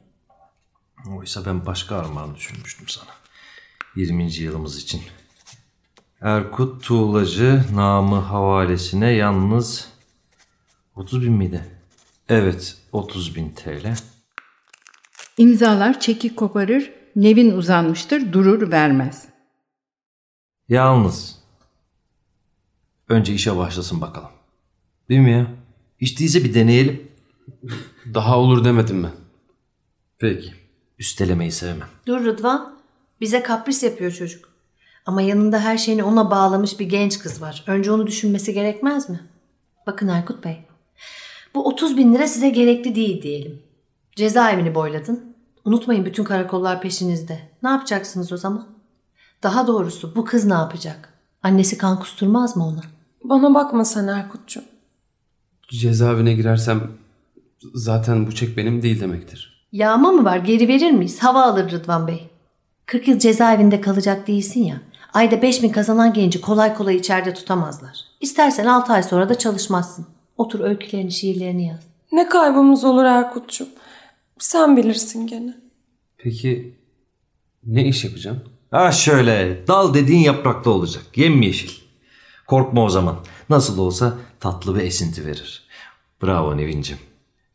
Oysa 1.16 1.46
ben 1.46 1.66
başka 1.66 1.96
armağan 1.96 2.34
düşünmüştüm 2.34 2.88
sana. 2.88 3.10
20. 3.96 4.32
yılımız 4.34 4.82
için. 4.82 5.02
Erkut 6.20 6.84
Tuğlacı 6.84 7.64
namı 7.74 8.16
havalesine 8.16 9.10
yalnız 9.10 9.88
30 10.96 11.22
bin 11.22 11.32
miydi? 11.32 11.64
Evet 12.28 12.76
30 12.92 13.36
bin 13.36 13.50
TL. 13.50 13.94
İmzalar 15.38 16.00
çeki 16.00 16.34
koparır, 16.34 16.92
Nevin 17.16 17.50
uzanmıştır, 17.50 18.32
durur 18.32 18.70
vermez. 18.70 19.28
Yalnız 20.68 21.38
önce 23.08 23.34
işe 23.34 23.56
başlasın 23.56 24.00
bakalım. 24.00 24.30
Değil 25.08 25.20
mi 25.20 25.30
ya? 25.30 25.46
Hiç 26.00 26.20
değilse 26.20 26.44
bir 26.44 26.54
deneyelim. 26.54 27.12
Daha 28.14 28.38
olur 28.38 28.64
demedim 28.64 29.02
ben. 29.02 29.12
Peki. 30.18 30.57
Üstelemeyi 30.98 31.52
sevmem. 31.52 31.88
Dur 32.06 32.24
Rıdvan. 32.24 32.78
Bize 33.20 33.42
kapris 33.42 33.82
yapıyor 33.82 34.12
çocuk. 34.12 34.48
Ama 35.06 35.22
yanında 35.22 35.60
her 35.60 35.78
şeyini 35.78 36.04
ona 36.04 36.30
bağlamış 36.30 36.80
bir 36.80 36.88
genç 36.88 37.18
kız 37.18 37.42
var. 37.42 37.64
Önce 37.66 37.92
onu 37.92 38.06
düşünmesi 38.06 38.54
gerekmez 38.54 39.08
mi? 39.10 39.20
Bakın 39.86 40.08
Erkut 40.08 40.44
Bey. 40.44 40.64
Bu 41.54 41.66
30 41.66 41.96
bin 41.96 42.14
lira 42.14 42.28
size 42.28 42.48
gerekli 42.48 42.94
değil 42.94 43.22
diyelim. 43.22 43.62
Cezaevini 44.16 44.74
boyladın. 44.74 45.36
Unutmayın 45.64 46.04
bütün 46.04 46.24
karakollar 46.24 46.80
peşinizde. 46.80 47.40
Ne 47.62 47.68
yapacaksınız 47.68 48.32
o 48.32 48.36
zaman? 48.36 48.68
Daha 49.42 49.66
doğrusu 49.66 50.16
bu 50.16 50.24
kız 50.24 50.44
ne 50.44 50.54
yapacak? 50.54 51.12
Annesi 51.42 51.78
kan 51.78 52.00
kusturmaz 52.00 52.56
mı 52.56 52.66
ona? 52.66 52.82
Bana 53.24 53.54
bakma 53.54 53.84
sen 53.84 54.06
Erkut'cum. 54.06 54.64
Cezaevine 55.68 56.34
girersem 56.34 56.90
zaten 57.74 58.26
bu 58.26 58.34
çek 58.34 58.56
benim 58.56 58.82
değil 58.82 59.00
demektir. 59.00 59.57
Yağma 59.72 60.12
mı 60.12 60.24
var? 60.24 60.36
Geri 60.36 60.68
verir 60.68 60.90
miyiz? 60.90 61.18
Hava 61.22 61.42
alır 61.42 61.70
Rıdvan 61.70 62.06
Bey. 62.06 62.28
40 62.86 63.08
yıl 63.08 63.18
cezaevinde 63.18 63.80
kalacak 63.80 64.26
değilsin 64.26 64.64
ya. 64.64 64.80
Ayda 65.14 65.42
5 65.42 65.62
bin 65.62 65.68
kazanan 65.68 66.12
genci 66.12 66.40
kolay 66.40 66.74
kolay 66.74 66.96
içeride 66.96 67.34
tutamazlar. 67.34 68.00
İstersen 68.20 68.66
6 68.66 68.92
ay 68.92 69.02
sonra 69.02 69.28
da 69.28 69.38
çalışmazsın. 69.38 70.06
Otur 70.36 70.60
öykülerini, 70.60 71.12
şiirlerini 71.12 71.66
yaz. 71.66 71.80
Ne 72.12 72.28
kaybımız 72.28 72.84
olur 72.84 73.04
Erkut'cum? 73.04 73.68
Sen 74.38 74.76
bilirsin 74.76 75.26
gene. 75.26 75.54
Peki 76.18 76.78
ne 77.66 77.84
iş 77.84 78.04
yapacağım? 78.04 78.44
Ha 78.70 78.92
şöyle 78.92 79.64
dal 79.66 79.94
dediğin 79.94 80.20
yapraklı 80.20 80.70
olacak. 80.70 81.02
Yemyeşil. 81.16 81.70
Korkma 82.46 82.84
o 82.84 82.88
zaman. 82.88 83.16
Nasıl 83.50 83.78
olsa 83.78 84.14
tatlı 84.40 84.76
bir 84.76 84.82
esinti 84.82 85.26
verir. 85.26 85.68
Bravo 86.22 86.56
Nevin'cim. 86.56 86.98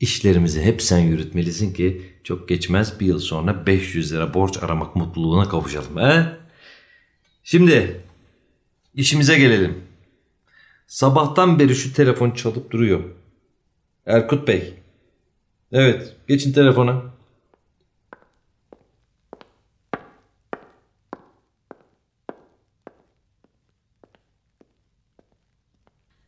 İşlerimizi 0.04 0.62
hep 0.62 0.82
sen 0.82 1.00
yürütmelisin 1.00 1.74
ki 1.74 2.02
çok 2.24 2.50
geçmez 2.50 3.00
bir 3.00 3.06
yıl 3.06 3.20
sonra 3.20 3.66
500 3.66 4.14
lira 4.14 4.34
borç 4.34 4.64
aramak 4.64 4.96
mutluluğuna 4.96 5.50
kavuşalım. 5.50 5.98
He? 5.98 6.26
Şimdi 7.44 8.02
işimize 8.96 9.38
gelelim. 9.38 9.84
Sabahtan 10.88 11.60
beri 11.60 11.76
şu 11.76 11.94
telefon 11.94 12.32
çalıp 12.32 12.72
duruyor. 12.72 13.04
Erkut 14.06 14.48
Bey. 14.48 14.74
Evet 15.72 16.16
geçin 16.28 16.54
telefona. 16.54 17.04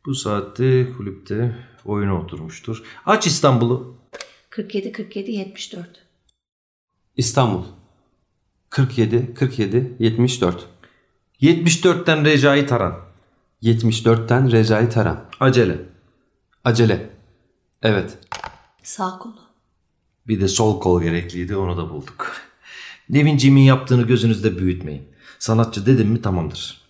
Bu 0.06 0.16
saatte 0.16 0.94
kulüpte 0.98 1.56
oyuna 1.86 2.22
oturmuştur. 2.22 2.84
Aç 3.06 3.28
İstanbul'u. 3.28 3.96
47 4.50 4.92
47 4.92 5.32
74. 5.32 6.06
İstanbul. 7.18 7.64
47 8.70 9.34
47 9.34 9.96
74. 10.00 10.68
74'ten 11.42 12.26
Recai 12.26 12.66
Taran. 12.66 13.00
74'ten 13.64 14.52
Recai 14.52 14.90
Taran. 14.90 15.26
Acele. 15.40 15.80
Acele. 16.64 17.10
Evet. 17.82 18.18
Sağ 18.84 19.18
kolu. 19.20 19.40
Bir 20.28 20.42
de 20.42 20.48
sol 20.48 20.80
kol 20.80 21.02
gerekliydi 21.02 21.56
onu 21.56 21.78
da 21.78 21.90
bulduk. 21.90 22.36
Nevinciğimin 23.10 23.62
yaptığını 23.62 24.08
gözünüzde 24.08 24.58
büyütmeyin. 24.58 25.08
Sanatçı 25.40 25.86
dedim 25.86 26.08
mi 26.08 26.22
tamamdır. 26.22 26.82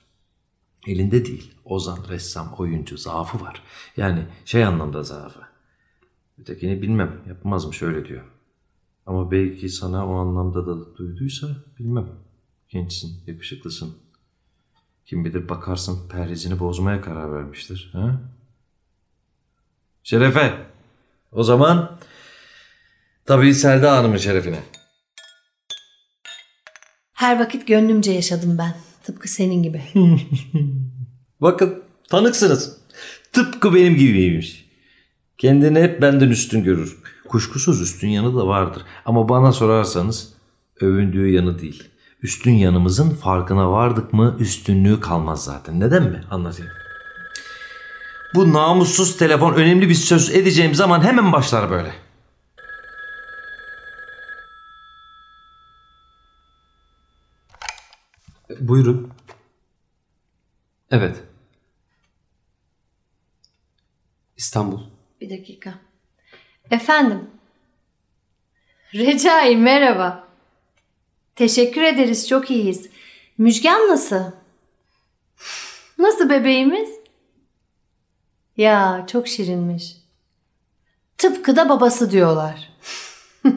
Elinde 0.88 1.26
değil. 1.26 1.55
Ozan, 1.66 2.06
ressam, 2.10 2.54
oyuncu 2.58 2.98
zaafı 2.98 3.42
var. 3.42 3.64
Yani 3.98 4.26
şey 4.46 4.66
anlamda 4.66 5.04
zaafı. 5.04 5.40
Ötekini 6.42 6.82
bilmem 6.82 7.22
yapmazmış 7.28 7.82
öyle 7.82 8.06
diyor. 8.06 8.24
Ama 9.06 9.32
belki 9.32 9.70
sana 9.70 10.08
o 10.08 10.14
anlamda 10.14 10.68
da 10.68 10.98
duyduysa 10.98 11.48
bilmem. 11.80 12.10
Gençsin, 12.70 13.24
yakışıklısın. 13.28 13.98
Kim 15.06 15.26
bilir 15.26 15.50
bakarsın 15.50 16.10
perhizini 16.10 16.60
bozmaya 16.60 17.02
karar 17.02 17.34
vermiştir. 17.34 17.90
Ha? 17.94 18.22
Şerefe. 20.04 20.66
O 21.32 21.44
zaman 21.44 22.00
tabii 23.26 23.54
Selda 23.54 23.98
Hanım'ın 23.98 24.18
şerefine. 24.18 24.64
Her 27.14 27.40
vakit 27.40 27.68
gönlümce 27.68 28.12
yaşadım 28.12 28.58
ben. 28.58 28.76
Tıpkı 29.04 29.28
senin 29.28 29.64
gibi. 29.64 29.82
Bakın 31.46 31.84
tanıksınız. 32.10 32.78
Tıpkı 33.34 33.76
benim 33.76 33.96
gibiymiş. 33.96 34.66
Kendini 35.38 35.80
hep 35.80 36.02
benden 36.02 36.30
üstün 36.30 36.64
görür. 36.64 36.98
Kuşkusuz 37.30 37.82
üstün 37.82 38.08
yanı 38.08 38.36
da 38.36 38.48
vardır. 38.48 38.84
Ama 39.06 39.30
bana 39.30 39.52
sorarsanız 39.52 40.34
övündüğü 40.82 41.30
yanı 41.30 41.60
değil. 41.60 41.90
Üstün 42.24 42.52
yanımızın 42.52 43.10
farkına 43.10 43.72
vardık 43.72 44.14
mı 44.14 44.36
üstünlüğü 44.40 45.00
kalmaz 45.00 45.44
zaten. 45.44 45.80
Neden 45.80 46.04
mi? 46.04 46.24
Anlatayım. 46.32 46.72
Bu 48.36 48.54
namussuz 48.54 49.18
telefon 49.18 49.54
önemli 49.54 49.90
bir 49.90 49.94
söz 49.94 50.36
edeceğim 50.36 50.76
zaman 50.76 51.02
hemen 51.02 51.32
başlar 51.32 51.70
böyle. 51.70 51.94
Buyurun. 58.60 59.10
Evet. 60.92 61.24
İstanbul. 64.38 64.80
Bir 65.22 65.30
dakika. 65.30 65.74
Efendim. 66.72 67.30
Recai 68.94 69.56
merhaba. 69.58 70.28
Teşekkür 71.36 71.82
ederiz 71.82 72.30
çok 72.30 72.52
iyiyiz. 72.52 72.90
Müjgan 73.38 73.88
nasıl? 73.88 74.24
Nasıl 75.98 76.30
bebeğimiz? 76.30 76.90
Ya 78.58 79.06
çok 79.12 79.28
şirinmiş. 79.28 79.98
Tıpkı 81.18 81.56
da 81.56 81.70
babası 81.70 82.12
diyorlar. 82.12 82.70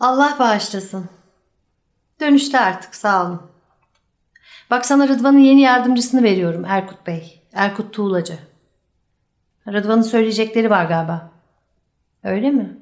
Allah 0.00 0.36
bağışlasın. 0.38 1.08
Dönüşte 2.20 2.60
artık 2.60 2.94
sağ 2.94 3.26
olun. 3.26 3.42
Bak 4.70 4.86
sana 4.86 5.08
Rıdvan'ın 5.08 5.38
yeni 5.38 5.60
yardımcısını 5.60 6.22
veriyorum 6.22 6.64
Erkut 6.64 7.06
Bey. 7.06 7.42
Erkut 7.52 7.94
Tuğlacı. 7.94 8.47
Rıdvan'ın 9.72 10.02
söyleyecekleri 10.02 10.70
var 10.70 10.84
galiba. 10.84 11.32
Öyle 12.22 12.50
mi? 12.50 12.78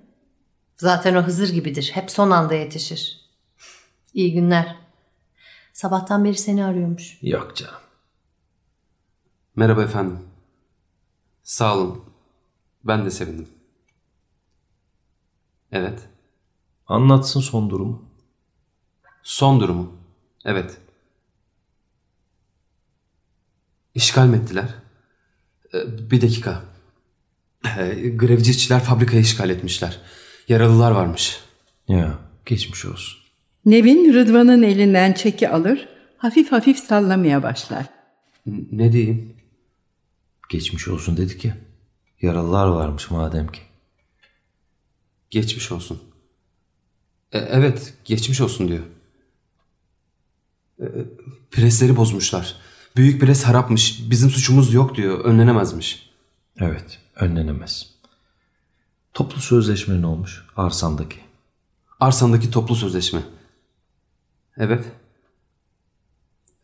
Zaten 0.76 1.14
o 1.14 1.22
Hızır 1.22 1.48
gibidir. 1.48 1.90
Hep 1.94 2.10
son 2.10 2.30
anda 2.30 2.54
yetişir. 2.54 3.20
İyi 4.14 4.32
günler. 4.32 4.76
Sabahtan 5.72 6.24
beri 6.24 6.34
seni 6.34 6.64
arıyormuş. 6.64 7.18
Yok 7.22 7.56
canım. 7.56 7.80
Merhaba 9.56 9.82
efendim. 9.82 10.18
Sağ 11.42 11.76
olun. 11.76 12.04
Ben 12.84 13.04
de 13.04 13.10
sevindim. 13.10 13.48
Evet. 15.72 16.08
Anlatsın 16.86 17.40
son 17.40 17.70
durumu. 17.70 18.10
Son 19.22 19.60
durumu. 19.60 19.92
Evet. 20.44 20.78
İşgal 23.94 24.26
mi 24.26 24.36
ettiler? 24.36 24.74
Ee, 25.74 26.10
Bir 26.10 26.20
dakika. 26.20 26.62
Ee, 27.78 28.08
Grevci 28.08 28.50
işçiler 28.50 28.80
fabrikayı 28.80 29.22
işgal 29.22 29.50
etmişler. 29.50 29.98
Yaralılar 30.48 30.90
varmış. 30.90 31.40
Ya 31.88 32.18
geçmiş 32.46 32.84
olsun. 32.84 33.18
Nevin 33.64 34.12
Rıdvan'ın 34.14 34.62
elinden 34.62 35.12
çeki 35.12 35.48
alır, 35.48 35.88
hafif 36.18 36.52
hafif 36.52 36.78
sallamaya 36.78 37.42
başlar. 37.42 37.86
N- 38.46 38.64
Ne 38.72 38.92
diyeyim? 38.92 39.36
Geçmiş 40.48 40.88
olsun 40.88 41.16
dedik 41.16 41.44
ya. 41.44 41.56
Yaralılar 42.22 42.66
varmış 42.66 43.10
madem 43.10 43.46
ki. 43.46 43.60
Geçmiş 45.30 45.72
olsun. 45.72 46.02
E, 47.32 47.38
evet, 47.38 47.94
geçmiş 48.04 48.40
olsun 48.40 48.68
diyor. 48.68 48.82
E, 50.80 50.84
presleri 51.50 51.96
bozmuşlar. 51.96 52.56
Büyük 52.96 53.20
pres 53.20 53.44
harapmış. 53.44 54.10
Bizim 54.10 54.30
suçumuz 54.30 54.74
yok 54.74 54.96
diyor. 54.96 55.24
Önlenemezmiş. 55.24 56.10
Evet, 56.60 56.98
önlenemez. 57.16 57.94
Toplu 59.14 59.40
sözleşme 59.40 60.02
ne 60.02 60.06
olmuş? 60.06 60.46
Arsandaki. 60.56 61.20
Arsan'daki 62.00 62.50
toplu 62.50 62.74
sözleşme. 62.76 63.22
Evet. 64.56 64.84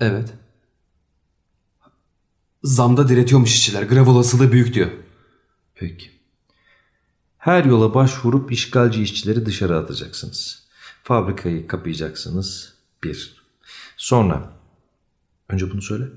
Evet. 0.00 0.34
Zamda 2.62 3.08
diretiyormuş 3.08 3.54
işçiler. 3.54 3.82
Grev 3.82 4.08
olasılığı 4.08 4.52
büyük 4.52 4.74
diyor. 4.74 4.90
Peki. 5.74 6.10
Her 7.38 7.64
yola 7.64 7.94
başvurup 7.94 8.52
işgalci 8.52 9.02
işçileri 9.02 9.46
dışarı 9.46 9.78
atacaksınız. 9.78 10.68
Fabrikayı 11.02 11.66
kapayacaksınız. 11.66 12.74
Bir. 13.04 13.42
Sonra. 13.96 14.52
Önce 15.48 15.70
bunu 15.70 15.82
söyle. 15.82 16.08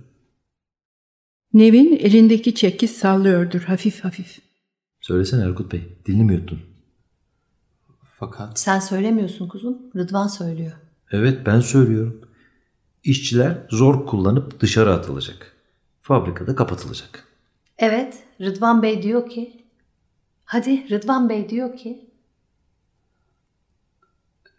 Nevin 1.56 1.98
elindeki 2.00 2.56
çeki 2.56 2.88
sallıyordur 2.88 3.62
hafif 3.62 4.04
hafif. 4.04 4.40
Söylesene 5.02 5.44
Erkut 5.44 5.72
Bey. 5.74 5.98
Dilini 6.06 6.24
mi 6.24 6.34
yuttun? 6.34 6.62
Fakat 8.20 8.60
Sen 8.60 8.80
söylemiyorsun 8.80 9.48
kuzum. 9.48 9.78
Rıdvan 9.96 10.28
söylüyor. 10.28 10.72
Evet 11.12 11.46
ben 11.46 11.60
söylüyorum. 11.60 12.22
İşçiler 13.04 13.58
zor 13.70 14.06
kullanıp 14.08 14.60
dışarı 14.60 14.94
atılacak. 14.94 15.52
Fabrikada 16.02 16.56
kapatılacak. 16.56 17.28
Evet, 17.78 18.24
Rıdvan 18.42 18.82
Bey 18.82 19.02
diyor 19.02 19.30
ki... 19.30 19.66
Hadi 20.46 20.90
Rıdvan 20.90 21.30
Bey 21.30 21.50
diyor 21.50 21.78
ki... 21.78 22.10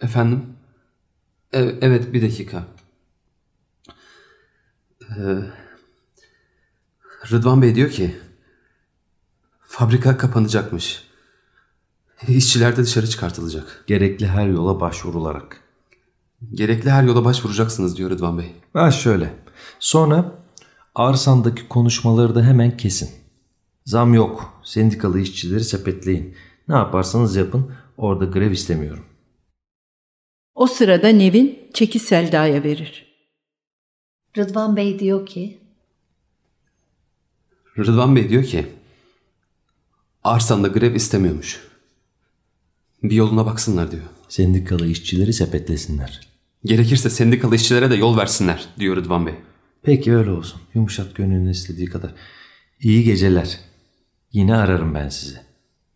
efendim. 0.00 0.44
E- 1.52 1.78
evet 1.80 2.12
bir 2.12 2.22
dakika. 2.22 2.64
Ee, 5.02 5.38
Rıdvan 7.30 7.62
Bey 7.62 7.74
diyor 7.74 7.90
ki 7.90 8.16
fabrika 9.66 10.16
kapanacakmış. 10.16 11.06
İşçiler 12.28 12.76
de 12.76 12.82
dışarı 12.82 13.06
çıkartılacak. 13.06 13.84
Gerekli 13.86 14.26
her 14.26 14.46
yola 14.46 14.80
başvurularak. 14.80 15.60
Gerekli 16.54 16.90
her 16.90 17.02
yola 17.02 17.24
başvuracaksınız 17.24 17.96
diyor 17.96 18.10
Rıdvan 18.10 18.38
Bey. 18.38 18.52
Ha 18.72 18.90
şöyle. 18.90 19.34
Sonra 19.78 20.32
arsandaki 20.94 21.68
konuşmaları 21.68 22.34
da 22.34 22.42
hemen 22.42 22.76
kesin. 22.76 23.10
Zam 23.84 24.14
yok. 24.14 24.60
Sendikalı 24.64 25.20
işçileri 25.20 25.64
sepetleyin. 25.64 26.36
Ne 26.68 26.74
yaparsanız 26.74 27.36
yapın. 27.36 27.72
Orada 27.96 28.24
grev 28.24 28.50
istemiyorum. 28.50 29.04
O 30.54 30.66
sırada 30.66 31.08
Nevin 31.08 31.70
çeki 31.74 31.98
Selda'ya 31.98 32.64
verir. 32.64 33.06
Rıdvan 34.38 34.76
Bey 34.76 34.98
diyor 34.98 35.26
ki 35.26 35.65
Rıdvan 37.78 38.16
Bey 38.16 38.28
diyor 38.28 38.44
ki 38.44 38.66
Arsan'da 40.24 40.68
grev 40.68 40.94
istemiyormuş. 40.94 41.60
Bir 43.02 43.14
yoluna 43.14 43.46
baksınlar 43.46 43.90
diyor. 43.90 44.02
Sendikalı 44.28 44.86
işçileri 44.86 45.32
sepetlesinler. 45.32 46.20
Gerekirse 46.64 47.10
sendikalı 47.10 47.54
işçilere 47.54 47.90
de 47.90 47.94
yol 47.94 48.16
versinler 48.16 48.68
diyor 48.78 48.96
Rıdvan 48.96 49.26
Bey. 49.26 49.34
Peki 49.82 50.14
öyle 50.16 50.30
olsun. 50.30 50.60
Yumuşat 50.74 51.14
gönlünün 51.14 51.50
istediği 51.50 51.86
kadar. 51.86 52.14
İyi 52.80 53.04
geceler. 53.04 53.60
Yine 54.32 54.56
ararım 54.56 54.94
ben 54.94 55.08
sizi. 55.08 55.40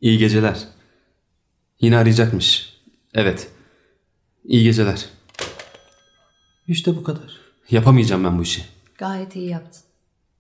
İyi 0.01 0.19
geceler. 0.19 0.69
Yine 1.81 1.97
arayacakmış. 1.97 2.77
Evet. 3.15 3.49
İyi 4.45 4.65
geceler. 4.65 5.07
İşte 6.69 6.97
bu 6.97 7.03
kadar. 7.03 7.41
Yapamayacağım 7.71 8.25
ben 8.25 8.39
bu 8.39 8.43
işi. 8.43 8.63
gayet 8.99 9.37
iyi 9.37 9.49
yaptın. 9.49 9.83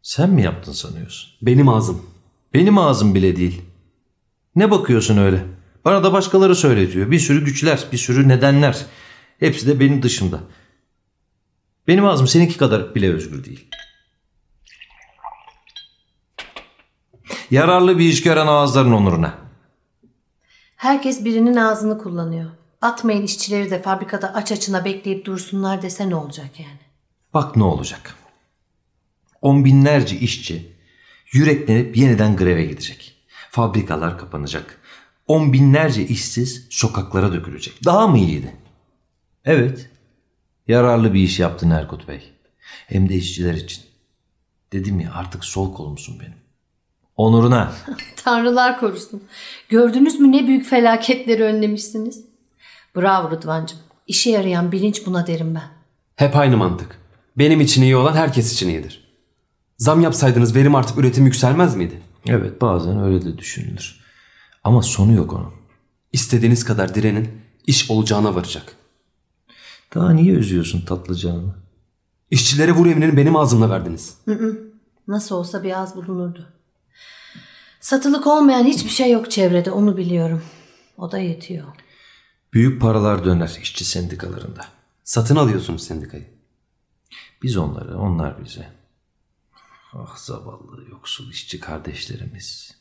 Sen 0.02 0.30
mi 0.30 0.42
yaptın 0.42 0.72
sanıyorsun? 0.72 1.30
Benim 1.42 1.68
ağzım. 1.68 2.06
Benim 2.54 2.78
ağzım 2.78 3.14
bile 3.14 3.36
değil. 3.36 3.62
Ne 4.56 4.70
bakıyorsun 4.70 5.16
öyle? 5.16 5.46
Bana 5.84 6.04
da 6.04 6.12
başkaları 6.12 6.54
söyletiyor. 6.54 7.10
Bir 7.10 7.18
sürü 7.18 7.44
güçler, 7.44 7.84
bir 7.92 7.98
sürü 7.98 8.28
nedenler. 8.28 8.86
Hepsi 9.38 9.66
de 9.66 9.80
benim 9.80 10.02
dışımda. 10.02 10.40
Benim 11.88 12.04
ağzım 12.06 12.26
seninki 12.26 12.58
kadar 12.58 12.94
bile 12.94 13.12
özgür 13.12 13.44
değil. 13.44 13.68
Yararlı 17.50 17.98
bir 17.98 18.04
iş 18.04 18.22
gören 18.22 18.46
ağızların 18.46 18.92
onuruna. 18.92 19.34
Herkes 20.76 21.24
birinin 21.24 21.56
ağzını 21.56 21.98
kullanıyor. 21.98 22.50
Atmayın 22.80 23.22
işçileri 23.22 23.70
de 23.70 23.82
fabrikada 23.82 24.34
aç 24.34 24.52
açına 24.52 24.84
bekleyip 24.84 25.24
dursunlar 25.24 25.82
dese 25.82 26.10
ne 26.10 26.14
olacak 26.14 26.60
yani? 26.60 26.80
Bak 27.34 27.56
ne 27.56 27.64
olacak. 27.64 28.14
On 29.40 29.64
binlerce 29.64 30.16
işçi 30.16 30.72
yüreklenip 31.32 31.96
yeniden 31.96 32.36
greve 32.36 32.64
gidecek. 32.64 33.16
Fabrikalar 33.50 34.18
kapanacak. 34.18 34.80
On 35.26 35.52
binlerce 35.52 36.06
işsiz 36.06 36.66
sokaklara 36.70 37.32
dökülecek. 37.32 37.84
Daha 37.84 38.06
mı 38.06 38.18
iyiydi? 38.18 38.56
Evet. 39.44 39.90
Yararlı 40.68 41.14
bir 41.14 41.20
iş 41.20 41.40
yaptın 41.40 41.70
Erkut 41.70 42.08
Bey. 42.08 42.32
Hem 42.86 43.08
de 43.08 43.14
işçiler 43.14 43.54
için. 43.54 43.84
Dedim 44.72 45.00
ya 45.00 45.12
artık 45.14 45.44
sol 45.44 45.74
kolumsun 45.74 46.20
benim. 46.20 46.34
Onuruna. 47.16 47.72
Tanrılar 48.16 48.80
korusun. 48.80 49.22
Gördünüz 49.68 50.20
mü 50.20 50.32
ne 50.32 50.46
büyük 50.46 50.66
felaketleri 50.66 51.42
önlemişsiniz? 51.42 52.24
Bravo 52.96 53.30
Rıdvancığım. 53.30 53.78
İşe 54.06 54.30
yarayan 54.30 54.72
bilinç 54.72 55.06
buna 55.06 55.26
derim 55.26 55.54
ben. 55.54 55.68
Hep 56.16 56.36
aynı 56.36 56.56
mantık. 56.56 57.00
Benim 57.38 57.60
için 57.60 57.82
iyi 57.82 57.96
olan 57.96 58.14
herkes 58.14 58.52
için 58.52 58.68
iyidir. 58.68 58.99
Zam 59.80 60.00
yapsaydınız 60.00 60.54
verim 60.54 60.74
artıp 60.74 60.98
üretim 60.98 61.24
yükselmez 61.24 61.76
miydi? 61.76 62.02
Evet 62.26 62.60
bazen 62.60 63.02
öyle 63.02 63.24
de 63.24 63.38
düşünülür. 63.38 64.00
Ama 64.64 64.82
sonu 64.82 65.12
yok 65.12 65.32
onun. 65.32 65.52
İstediğiniz 66.12 66.64
kadar 66.64 66.94
direnin, 66.94 67.28
iş 67.66 67.90
olacağına 67.90 68.34
varacak. 68.34 68.76
Daha 69.94 70.12
niye 70.12 70.34
üzüyorsun 70.34 70.80
tatlı 70.80 71.14
canını? 71.14 71.54
İşçilere 72.30 72.72
vur 72.72 72.86
emrini 72.86 73.16
benim 73.16 73.36
ağzımla 73.36 73.70
verdiniz. 73.70 74.14
Nasıl 75.08 75.34
olsa 75.34 75.62
bir 75.62 75.80
az 75.80 75.96
bulunurdu. 75.96 76.46
Satılık 77.80 78.26
olmayan 78.26 78.64
hiçbir 78.64 78.90
şey 78.90 79.10
yok 79.10 79.30
çevrede 79.30 79.70
onu 79.70 79.96
biliyorum. 79.96 80.42
O 80.98 81.12
da 81.12 81.18
yetiyor. 81.18 81.66
Büyük 82.52 82.80
paralar 82.80 83.24
döner 83.24 83.58
işçi 83.62 83.84
sendikalarında. 83.84 84.64
Satın 85.04 85.36
alıyorsunuz 85.36 85.82
sendikayı. 85.82 86.26
Biz 87.42 87.56
onları, 87.56 87.98
onlar 87.98 88.44
bize. 88.44 88.79
Ah 89.94 90.16
zavallı 90.16 90.90
yoksul 90.90 91.30
işçi 91.30 91.60
kardeşlerimiz. 91.60 92.74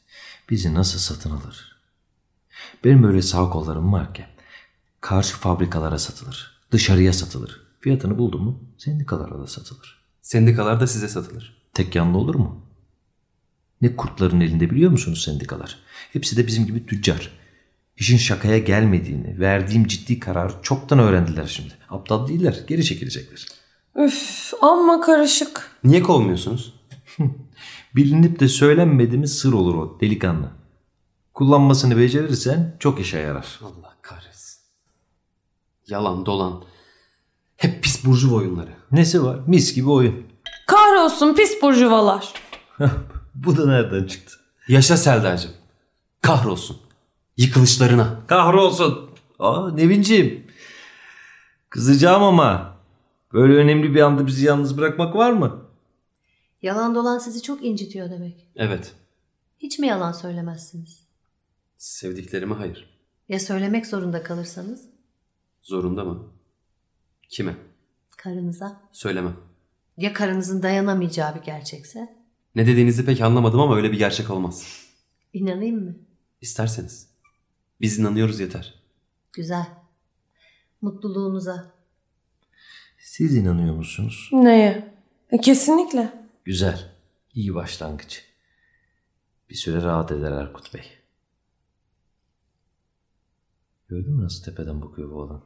Bizi 0.49 0.73
nasıl 0.73 0.99
satın 0.99 1.31
alır? 1.31 1.75
Benim 2.83 3.03
öyle 3.03 3.21
sağ 3.21 3.49
kollarım 3.49 3.93
var 3.93 4.13
ki. 4.13 4.25
Karşı 5.01 5.35
fabrikalara 5.35 5.99
satılır. 5.99 6.59
Dışarıya 6.71 7.13
satılır. 7.13 7.61
Fiyatını 7.81 8.17
buldum 8.17 8.43
mu 8.43 8.63
sendikalara 8.77 9.39
da 9.39 9.47
satılır. 9.47 10.01
Sendikalar 10.21 10.79
da 10.79 10.87
size 10.87 11.07
satılır. 11.07 11.57
Tek 11.73 11.95
yanlı 11.95 12.17
olur 12.17 12.35
mu? 12.35 12.65
Ne 13.81 13.95
kurtların 13.95 14.41
elinde 14.41 14.69
biliyor 14.69 14.91
musunuz 14.91 15.23
sendikalar? 15.23 15.79
Hepsi 16.13 16.37
de 16.37 16.47
bizim 16.47 16.65
gibi 16.65 16.85
tüccar. 16.85 17.31
İşin 17.97 18.17
şakaya 18.17 18.57
gelmediğini, 18.57 19.39
verdiğim 19.39 19.87
ciddi 19.87 20.19
kararı 20.19 20.53
çoktan 20.61 20.99
öğrendiler 20.99 21.47
şimdi. 21.47 21.73
Aptal 21.89 22.27
değiller, 22.27 22.59
geri 22.67 22.85
çekilecekler. 22.85 23.45
Üf 23.95 24.53
amma 24.61 25.01
karışık. 25.01 25.77
Niye 25.83 26.03
kovmuyorsunuz? 26.03 26.78
Bilinip 27.95 28.39
de 28.39 28.47
söylenmedi 28.47 29.17
mi 29.17 29.27
sır 29.27 29.53
olur 29.53 29.75
o 29.75 29.97
delikanlı. 30.01 30.51
Kullanmasını 31.33 31.97
becerirsen 31.97 32.75
çok 32.79 32.99
işe 32.99 33.19
yarar. 33.19 33.59
Allah 33.63 33.93
kahretsin. 34.01 34.61
Yalan 35.87 36.25
dolan. 36.25 36.63
Hep 37.57 37.83
pis 37.83 38.05
burjuva 38.05 38.35
oyunları. 38.35 38.71
Nesi 38.91 39.23
var? 39.23 39.39
Mis 39.47 39.75
gibi 39.75 39.89
oyun. 39.89 40.23
Kahrolsun 40.67 41.33
pis 41.35 41.61
burjuvalar. 41.61 42.33
Bu 43.35 43.57
da 43.57 43.65
nereden 43.65 44.07
çıktı? 44.07 44.35
Yaşa 44.67 44.97
Selda'cığım. 44.97 45.51
Kahrolsun. 46.21 46.77
Yıkılışlarına. 47.37 48.19
Kahrolsun. 48.27 49.09
Aa 49.39 49.71
Nevinciğim. 49.71 50.47
Kızacağım 51.69 52.23
ama. 52.23 52.75
Böyle 53.33 53.53
önemli 53.53 53.95
bir 53.95 54.01
anda 54.01 54.27
bizi 54.27 54.45
yalnız 54.45 54.77
bırakmak 54.77 55.15
var 55.15 55.31
mı? 55.31 55.68
Yalan 56.61 56.95
dolan 56.95 57.17
sizi 57.17 57.41
çok 57.41 57.65
incitiyor 57.65 58.09
demek. 58.09 58.47
Evet. 58.55 58.95
Hiç 59.59 59.79
mi 59.79 59.87
yalan 59.87 60.11
söylemezsiniz? 60.11 61.03
Sevdiklerime 61.77 62.55
hayır. 62.55 62.99
Ya 63.29 63.39
söylemek 63.39 63.87
zorunda 63.87 64.23
kalırsanız? 64.23 64.85
Zorunda 65.61 66.03
mı? 66.03 66.33
Kime? 67.29 67.55
Karınıza. 68.17 68.81
Söylemem. 68.91 69.35
Ya 69.97 70.13
karınızın 70.13 70.63
dayanamayacağı 70.63 71.35
bir 71.35 71.41
gerçekse? 71.41 72.15
Ne 72.55 72.67
dediğinizi 72.67 73.05
pek 73.05 73.21
anlamadım 73.21 73.59
ama 73.59 73.75
öyle 73.75 73.91
bir 73.91 73.97
gerçek 73.97 74.29
olmaz. 74.29 74.85
İnanayım 75.33 75.83
mı? 75.83 75.95
İsterseniz. 76.41 77.07
Biz 77.81 77.99
inanıyoruz 77.99 78.39
yeter. 78.39 78.73
Güzel. 79.33 79.65
Mutluluğunuza. 80.81 81.71
Siz 82.97 83.35
inanıyor 83.35 83.75
musunuz? 83.75 84.29
Neye? 84.33 84.93
E, 85.31 85.37
kesinlikle. 85.37 86.18
Güzel. 86.49 86.91
İyi 87.33 87.55
başlangıç. 87.55 88.25
Bir 89.49 89.55
süre 89.55 89.81
rahat 89.81 90.11
eder 90.11 90.31
Erkut 90.31 90.73
Bey. 90.73 90.83
Gördün 93.87 94.11
mü 94.11 94.23
nasıl 94.23 94.43
tepeden 94.43 94.81
bakıyor 94.81 95.11
bu 95.11 95.23
adam? 95.23 95.45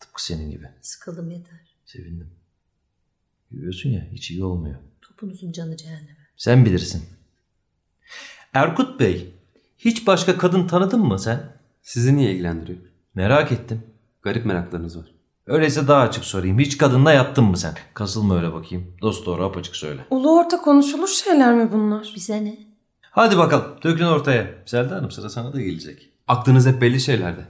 Tıpkı 0.00 0.24
senin 0.24 0.50
gibi. 0.50 0.68
Sıkıldım 0.80 1.30
yeter. 1.30 1.76
Sevindim. 1.84 2.30
Görüyorsun 3.50 3.90
ya 3.90 4.08
hiç 4.12 4.30
iyi 4.30 4.44
olmuyor. 4.44 4.80
Topunuzun 5.02 5.52
canı 5.52 5.76
cehenneme. 5.76 6.28
Sen 6.36 6.64
bilirsin. 6.64 7.04
Erkut 8.52 9.00
Bey, 9.00 9.34
hiç 9.78 10.06
başka 10.06 10.38
kadın 10.38 10.66
tanıdın 10.66 11.00
mı 11.00 11.18
sen? 11.18 11.56
Sizi 11.82 12.16
niye 12.16 12.32
ilgilendiriyor? 12.32 12.78
Merak 13.14 13.52
ettim. 13.52 13.82
Garip 14.22 14.46
meraklarınız 14.46 14.98
var. 14.98 15.13
Öyleyse 15.46 15.88
daha 15.88 16.00
açık 16.00 16.24
sorayım. 16.24 16.58
Hiç 16.58 16.78
kadınla 16.78 17.12
yattın 17.12 17.44
mı 17.44 17.56
sen? 17.56 17.74
Kasılma 17.94 18.36
öyle 18.36 18.52
bakayım. 18.52 18.86
Dost 19.02 19.26
doğru 19.26 19.44
apaçık 19.44 19.76
söyle. 19.76 20.06
Ulu 20.10 20.38
orta 20.38 20.62
konuşulur 20.62 21.08
şeyler 21.08 21.54
mi 21.54 21.72
bunlar? 21.72 22.12
Bize 22.16 22.44
ne? 22.44 22.58
Hadi 23.10 23.38
bakalım 23.38 23.66
dökün 23.84 24.04
ortaya. 24.04 24.46
Selda 24.66 24.96
Hanım 24.96 25.10
sıra 25.10 25.30
sana 25.30 25.52
da 25.52 25.60
gelecek. 25.60 26.08
Aklınız 26.28 26.66
hep 26.66 26.80
belli 26.80 27.00
şeylerde. 27.00 27.40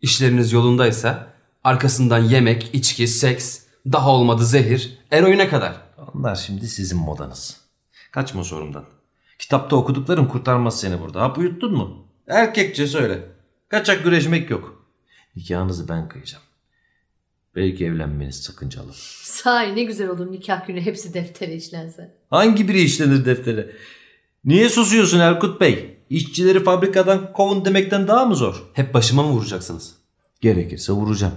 İşleriniz 0.00 0.52
yolundaysa 0.52 1.26
arkasından 1.64 2.18
yemek, 2.18 2.70
içki, 2.72 3.08
seks, 3.08 3.60
daha 3.92 4.10
olmadı 4.10 4.44
zehir, 4.44 4.98
eroine 5.10 5.48
kadar. 5.48 5.76
Onlar 6.14 6.34
şimdi 6.34 6.68
sizin 6.68 6.98
modanız. 6.98 7.56
Kaçma 8.10 8.44
sorumdan. 8.44 8.84
Kitapta 9.38 9.76
okudukların 9.76 10.26
kurtarmaz 10.26 10.80
seni 10.80 11.00
burada. 11.00 11.22
Hap 11.22 11.38
uyuttun 11.38 11.72
mu? 11.72 12.06
Erkekçe 12.28 12.86
söyle. 12.86 13.28
Kaçak 13.68 14.04
güreşmek 14.04 14.50
yok. 14.50 14.84
Nikahınızı 15.36 15.88
ben 15.88 16.08
kıyacağım. 16.08 16.44
Belki 17.56 17.84
evlenmeniz 17.86 18.36
sakıncalı. 18.36 18.92
Sahi 19.22 19.76
ne 19.76 19.82
güzel 19.82 20.08
olur 20.08 20.32
nikah 20.32 20.66
günü 20.66 20.80
hepsi 20.80 21.14
deftere 21.14 21.54
işlense. 21.54 22.14
Hangi 22.30 22.68
biri 22.68 22.80
işlenir 22.80 23.24
deftere? 23.24 23.70
Niye 24.44 24.68
susuyorsun 24.68 25.18
Erkut 25.20 25.60
Bey? 25.60 25.98
İşçileri 26.10 26.64
fabrikadan 26.64 27.32
kovun 27.32 27.64
demekten 27.64 28.08
daha 28.08 28.24
mı 28.24 28.36
zor? 28.36 28.62
Hep 28.72 28.94
başıma 28.94 29.22
mı 29.22 29.30
vuracaksınız? 29.30 29.94
Gerekirse 30.40 30.92
vuracağım. 30.92 31.34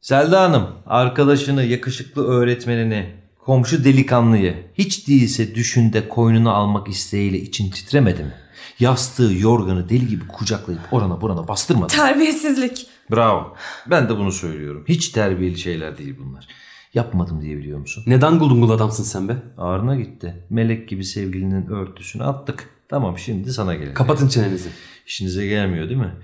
Selda 0.00 0.40
Hanım 0.42 0.68
arkadaşını, 0.86 1.64
yakışıklı 1.64 2.26
öğretmenini, 2.26 3.06
komşu 3.38 3.84
delikanlıyı 3.84 4.54
hiç 4.74 5.08
değilse 5.08 5.54
düşünde 5.54 6.08
koynuna 6.08 6.52
almak 6.52 6.88
isteğiyle 6.88 7.38
için 7.38 7.70
titremedi 7.70 8.22
mi? 8.22 8.34
Yastığı, 8.80 9.32
yorganı 9.38 9.88
deli 9.88 10.08
gibi 10.08 10.26
kucaklayıp 10.28 10.80
orana 10.92 11.20
burana 11.20 11.48
bastırmadı. 11.48 11.96
mı? 11.96 12.02
Terbiyesizlik. 12.02 12.86
Bravo. 13.10 13.54
Ben 13.86 14.08
de 14.08 14.18
bunu 14.18 14.32
söylüyorum. 14.32 14.84
Hiç 14.88 15.08
terbiyeli 15.08 15.58
şeyler 15.58 15.98
değil 15.98 16.16
bunlar. 16.18 16.48
Yapmadım 16.94 17.42
diye 17.42 17.56
biliyor 17.56 17.78
musun? 17.78 18.04
Ne 18.06 18.20
dangul 18.20 18.50
dungul 18.50 18.70
adamsın 18.70 19.04
sen 19.04 19.28
be. 19.28 19.36
Ağrına 19.58 19.96
gitti. 19.96 20.46
Melek 20.50 20.88
gibi 20.88 21.04
sevgilinin 21.04 21.66
örtüsünü 21.66 22.24
attık. 22.24 22.68
Tamam 22.88 23.18
şimdi 23.18 23.52
sana 23.52 23.74
gelelim. 23.74 23.94
Kapatın 23.94 24.28
çenenizi. 24.28 24.68
İşinize 25.06 25.46
gelmiyor 25.46 25.88
değil 25.88 26.00
mi? 26.00 26.14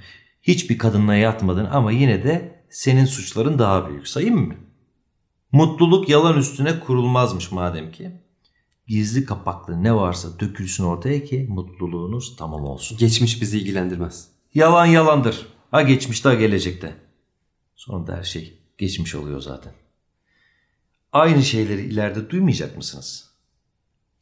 Hiçbir 0.43 0.79
kadınla 0.79 1.15
yatmadın 1.15 1.65
ama 1.65 1.93
yine 1.93 2.23
de 2.25 2.63
senin 2.71 3.05
suçların 3.05 3.59
daha 3.59 3.89
büyük. 3.89 4.09
Sayayım 4.09 4.47
mı? 4.47 4.55
Mutluluk 5.53 6.09
yalan 6.09 6.39
üstüne 6.39 6.81
kurulmazmış 6.81 7.53
madem 7.53 7.93
ki. 7.93 8.11
Gizli 8.87 9.25
kapaklı 9.25 9.83
ne 9.83 9.95
varsa 9.95 10.41
dökülsün 10.41 10.85
ortaya 10.85 11.25
ki 11.25 11.47
mutluluğunuz 11.51 12.37
tamam 12.37 12.65
olsun. 12.65 12.99
Geçmiş 12.99 13.43
bizi 13.43 13.59
ilgilendirmez. 13.59 14.29
Yalan 14.55 14.87
yalandır. 14.87 15.47
Ha 15.71 15.83
geçmişte 15.83 16.29
ha 16.29 16.35
gelecekte. 16.35 16.97
Sonunda 17.77 18.17
her 18.17 18.23
şey 18.23 18.59
geçmiş 18.79 19.15
oluyor 19.15 19.41
zaten. 19.41 19.73
Aynı 21.13 21.43
şeyleri 21.43 21.83
ileride 21.83 22.31
duymayacak 22.31 22.77
mısınız? 22.77 23.31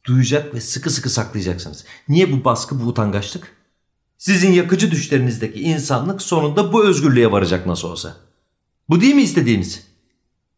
Duyacak 0.05 0.53
ve 0.53 0.61
sıkı 0.61 0.89
sıkı 0.89 1.09
saklayacaksınız. 1.09 1.85
Niye 2.09 2.31
bu 2.31 2.43
baskı, 2.43 2.81
bu 2.81 2.85
utangaçlık? 2.85 3.55
Sizin 4.17 4.51
yakıcı 4.51 4.91
düşlerinizdeki 4.91 5.61
insanlık 5.61 6.21
sonunda 6.21 6.73
bu 6.73 6.85
özgürlüğe 6.85 7.31
varacak 7.31 7.65
nasıl 7.65 7.87
olsa. 7.87 8.17
Bu 8.89 9.01
değil 9.01 9.15
mi 9.15 9.21
istediğiniz? 9.21 9.87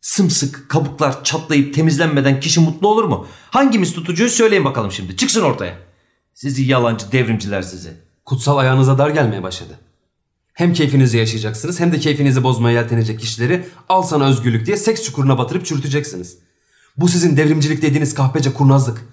Sımsıkı 0.02 0.68
kabuklar 0.68 1.24
çatlayıp 1.24 1.74
temizlenmeden 1.74 2.40
kişi 2.40 2.60
mutlu 2.60 2.88
olur 2.88 3.04
mu? 3.04 3.28
Hangimiz 3.52 3.94
tutucuyu 3.94 4.30
söyleyin 4.30 4.66
bakalım 4.66 4.92
şimdi. 4.92 5.18
Çıksın 5.18 5.42
ortaya. 5.42 5.80
Sizi 6.34 6.64
yalancı 6.64 7.12
devrimciler 7.12 7.62
sizi. 7.62 7.94
Kutsal 8.26 8.58
ayağınıza 8.58 8.98
dar 8.98 9.10
gelmeye 9.10 9.44
başladı. 9.44 9.80
Hem 10.58 10.74
keyfinizi 10.74 11.18
yaşayacaksınız 11.18 11.80
hem 11.80 11.92
de 11.92 12.00
keyfinizi 12.00 12.44
bozmaya 12.44 12.82
yeltenecek 12.82 13.20
kişileri 13.20 13.66
al 13.90 14.02
sana 14.02 14.26
özgürlük 14.28 14.66
diye 14.66 14.78
seks 14.78 15.04
çukuruna 15.04 15.38
batırıp 15.38 15.66
çürüteceksiniz. 15.66 16.38
Bu 16.98 17.08
sizin 17.08 17.38
devrimcilik 17.38 17.82
dediğiniz 17.82 18.14
kahpece 18.14 18.54
kurnazlık. 18.54 19.06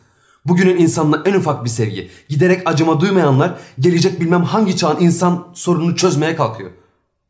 Bugünün 0.44 0.76
insanına 0.76 1.22
en 1.24 1.34
ufak 1.34 1.64
bir 1.64 1.70
sevgi, 1.70 2.10
giderek 2.28 2.62
acıma 2.68 3.00
duymayanlar 3.00 3.58
gelecek 3.78 4.20
bilmem 4.20 4.44
hangi 4.44 4.76
çağın 4.76 5.00
insan 5.00 5.48
sorununu 5.54 5.96
çözmeye 5.96 6.36
kalkıyor. 6.36 6.70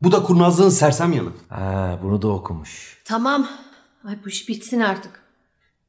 Bu 0.01 0.11
da 0.11 0.23
kurnazlığın 0.23 0.69
sersem 0.69 1.13
yanı. 1.13 1.29
Ha, 1.49 1.99
bunu 2.03 2.21
da 2.21 2.27
okumuş. 2.27 2.97
Tamam. 3.05 3.47
Ay 4.07 4.17
bu 4.25 4.29
iş 4.29 4.49
bitsin 4.49 4.79
artık. 4.79 5.24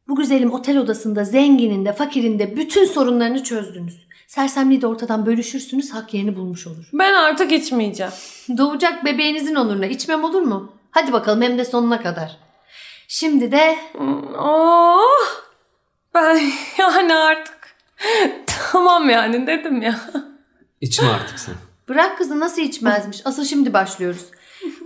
Bu 0.08 0.16
güzelim 0.16 0.52
otel 0.52 0.78
odasında 0.78 1.24
zenginin 1.24 1.84
de 1.84 1.92
fakirin 1.92 2.38
de 2.38 2.56
bütün 2.56 2.84
sorunlarını 2.84 3.42
çözdünüz. 3.42 4.06
Sersemliği 4.26 4.82
de 4.82 4.86
ortadan 4.86 5.26
bölüşürsünüz 5.26 5.94
hak 5.94 6.14
yerini 6.14 6.36
bulmuş 6.36 6.66
olur. 6.66 6.88
Ben 6.92 7.14
artık 7.14 7.52
içmeyeceğim. 7.52 8.12
Doğacak 8.58 9.04
bebeğinizin 9.04 9.54
onuruna 9.54 9.86
içmem 9.86 10.24
olur 10.24 10.42
mu? 10.42 10.72
Hadi 10.90 11.12
bakalım 11.12 11.42
hem 11.42 11.58
de 11.58 11.64
sonuna 11.64 12.02
kadar. 12.02 12.36
Şimdi 13.08 13.52
de 13.52 13.78
Oh! 14.38 15.00
Ben 16.14 16.40
yani 16.78 17.14
artık 17.14 17.76
tamam 18.46 19.10
yani 19.10 19.46
dedim 19.46 19.82
ya. 19.82 20.00
İçme 20.80 21.08
artık 21.08 21.38
sen. 21.38 21.54
bırak 21.88 22.18
kızı 22.18 22.40
nasıl 22.40 22.62
içmezmiş. 22.62 23.22
Asıl 23.24 23.44
şimdi 23.44 23.72
başlıyoruz. 23.72 24.24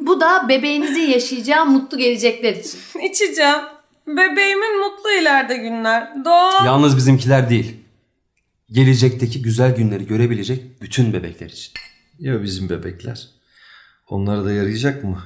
Bu 0.00 0.20
da 0.20 0.48
bebeğinizin 0.48 1.11
yaşayacağı 1.11 1.66
mutlu 1.66 1.98
gelecekler 1.98 2.54
için. 2.54 2.80
İçeceğim. 3.02 3.61
Bebeğimin 4.16 4.79
mutlu 4.81 5.11
ileride 5.20 5.57
günler. 5.57 6.25
Doğa. 6.25 6.64
Yalnız 6.66 6.96
bizimkiler 6.96 7.51
değil. 7.51 7.77
Gelecekteki 8.70 9.42
güzel 9.42 9.77
günleri 9.77 10.07
görebilecek 10.07 10.83
bütün 10.83 11.12
bebekler 11.12 11.46
için. 11.51 11.73
Ya 12.18 12.42
bizim 12.42 12.68
bebekler? 12.68 13.29
Onlara 14.09 14.44
da 14.44 14.53
yarayacak 14.53 15.05
mı 15.05 15.23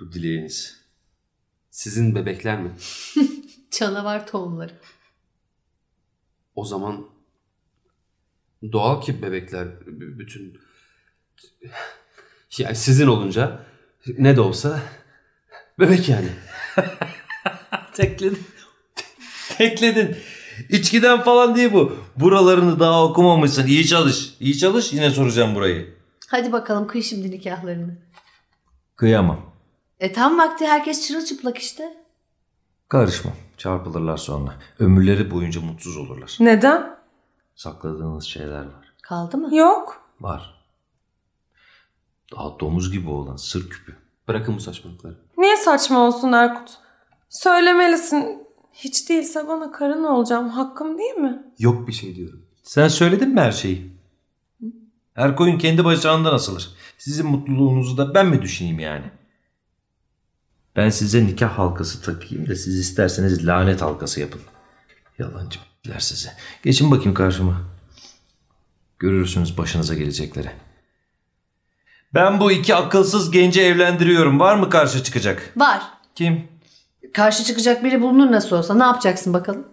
bu 0.00 0.12
dileğiniz? 0.12 0.80
Sizin 1.70 2.14
bebekler 2.14 2.60
mi? 2.60 2.70
Canavar 3.70 4.26
tohumları. 4.26 4.72
O 6.54 6.64
zaman 6.64 7.06
doğal 8.72 9.00
ki 9.02 9.22
bebekler 9.22 9.68
b- 9.86 10.18
bütün 10.18 10.58
yani 12.58 12.76
sizin 12.76 13.06
olunca 13.06 13.60
ne 14.18 14.36
de 14.36 14.40
olsa 14.40 14.82
bebek 15.78 16.08
yani. 16.08 16.28
Tekledin. 17.98 18.38
Tekledin. 19.58 20.16
İçkiden 20.68 21.22
falan 21.22 21.56
değil 21.56 21.72
bu. 21.72 21.92
Buralarını 22.16 22.80
daha 22.80 23.04
okumamışsın. 23.04 23.66
İyi 23.66 23.86
çalış. 23.86 24.34
İyi 24.40 24.58
çalış 24.58 24.92
yine 24.92 25.10
soracağım 25.10 25.54
burayı. 25.54 25.94
Hadi 26.28 26.52
bakalım 26.52 26.86
kıy 26.86 27.02
şimdi 27.02 27.30
nikahlarını. 27.30 27.98
Kıyamam. 28.96 29.40
E 30.00 30.12
tam 30.12 30.38
vakti 30.38 30.66
herkes 30.66 31.06
çırılçıplak 31.06 31.58
işte. 31.58 31.96
Karışmam. 32.88 33.34
Çarpılırlar 33.56 34.16
sonra. 34.16 34.54
Ömürleri 34.78 35.30
boyunca 35.30 35.60
mutsuz 35.60 35.96
olurlar. 35.96 36.36
Neden? 36.40 36.98
Sakladığınız 37.54 38.24
şeyler 38.24 38.60
var. 38.60 38.94
Kaldı 39.02 39.36
mı? 39.36 39.56
Yok. 39.56 40.02
Var. 40.20 40.54
Daha 42.36 42.60
domuz 42.60 42.92
gibi 42.92 43.10
olan 43.10 43.36
sır 43.36 43.70
küpü. 43.70 43.96
Bırakın 44.28 44.56
bu 44.56 44.60
saçmalıkları. 44.60 45.14
Niye 45.38 45.56
saçma 45.56 45.98
olsun 46.06 46.32
Erkut? 46.32 46.70
Söylemelisin. 47.28 48.48
Hiç 48.72 49.08
değilse 49.08 49.48
bana 49.48 49.72
karın 49.72 50.04
olacağım. 50.04 50.48
Hakkım 50.48 50.98
değil 50.98 51.14
mi? 51.14 51.42
Yok 51.58 51.88
bir 51.88 51.92
şey 51.92 52.16
diyorum. 52.16 52.46
Sen 52.62 52.88
söyledin 52.88 53.28
mi 53.28 53.40
her 53.40 53.52
şeyi? 53.52 53.92
Her 55.14 55.36
koyun 55.36 55.58
kendi 55.58 55.84
bacağından 55.84 56.34
asılır. 56.34 56.70
Sizin 56.98 57.26
mutluluğunuzu 57.26 57.96
da 57.96 58.14
ben 58.14 58.26
mi 58.26 58.42
düşüneyim 58.42 58.78
yani? 58.78 59.10
Ben 60.76 60.90
size 60.90 61.26
nikah 61.26 61.58
halkası 61.58 62.02
takayım 62.02 62.48
da 62.48 62.54
siz 62.56 62.78
isterseniz 62.78 63.46
lanet 63.46 63.82
halkası 63.82 64.20
yapın. 64.20 64.40
Yalancı 65.18 65.58
b***ler 65.58 65.98
size. 65.98 66.32
Geçin 66.62 66.90
bakayım 66.90 67.14
karşıma. 67.14 67.60
Görürsünüz 68.98 69.58
başınıza 69.58 69.94
gelecekleri. 69.94 70.50
Ben 72.14 72.40
bu 72.40 72.52
iki 72.52 72.74
akılsız 72.74 73.30
genci 73.30 73.60
evlendiriyorum. 73.60 74.40
Var 74.40 74.56
mı 74.56 74.70
karşı 74.70 75.04
çıkacak? 75.04 75.52
Var. 75.56 75.82
Kim? 76.14 76.48
Karşı 77.14 77.44
çıkacak 77.44 77.84
biri 77.84 78.02
bulunur 78.02 78.32
nasıl 78.32 78.56
olsa. 78.56 78.74
Ne 78.74 78.84
yapacaksın 78.84 79.34
bakalım? 79.34 79.66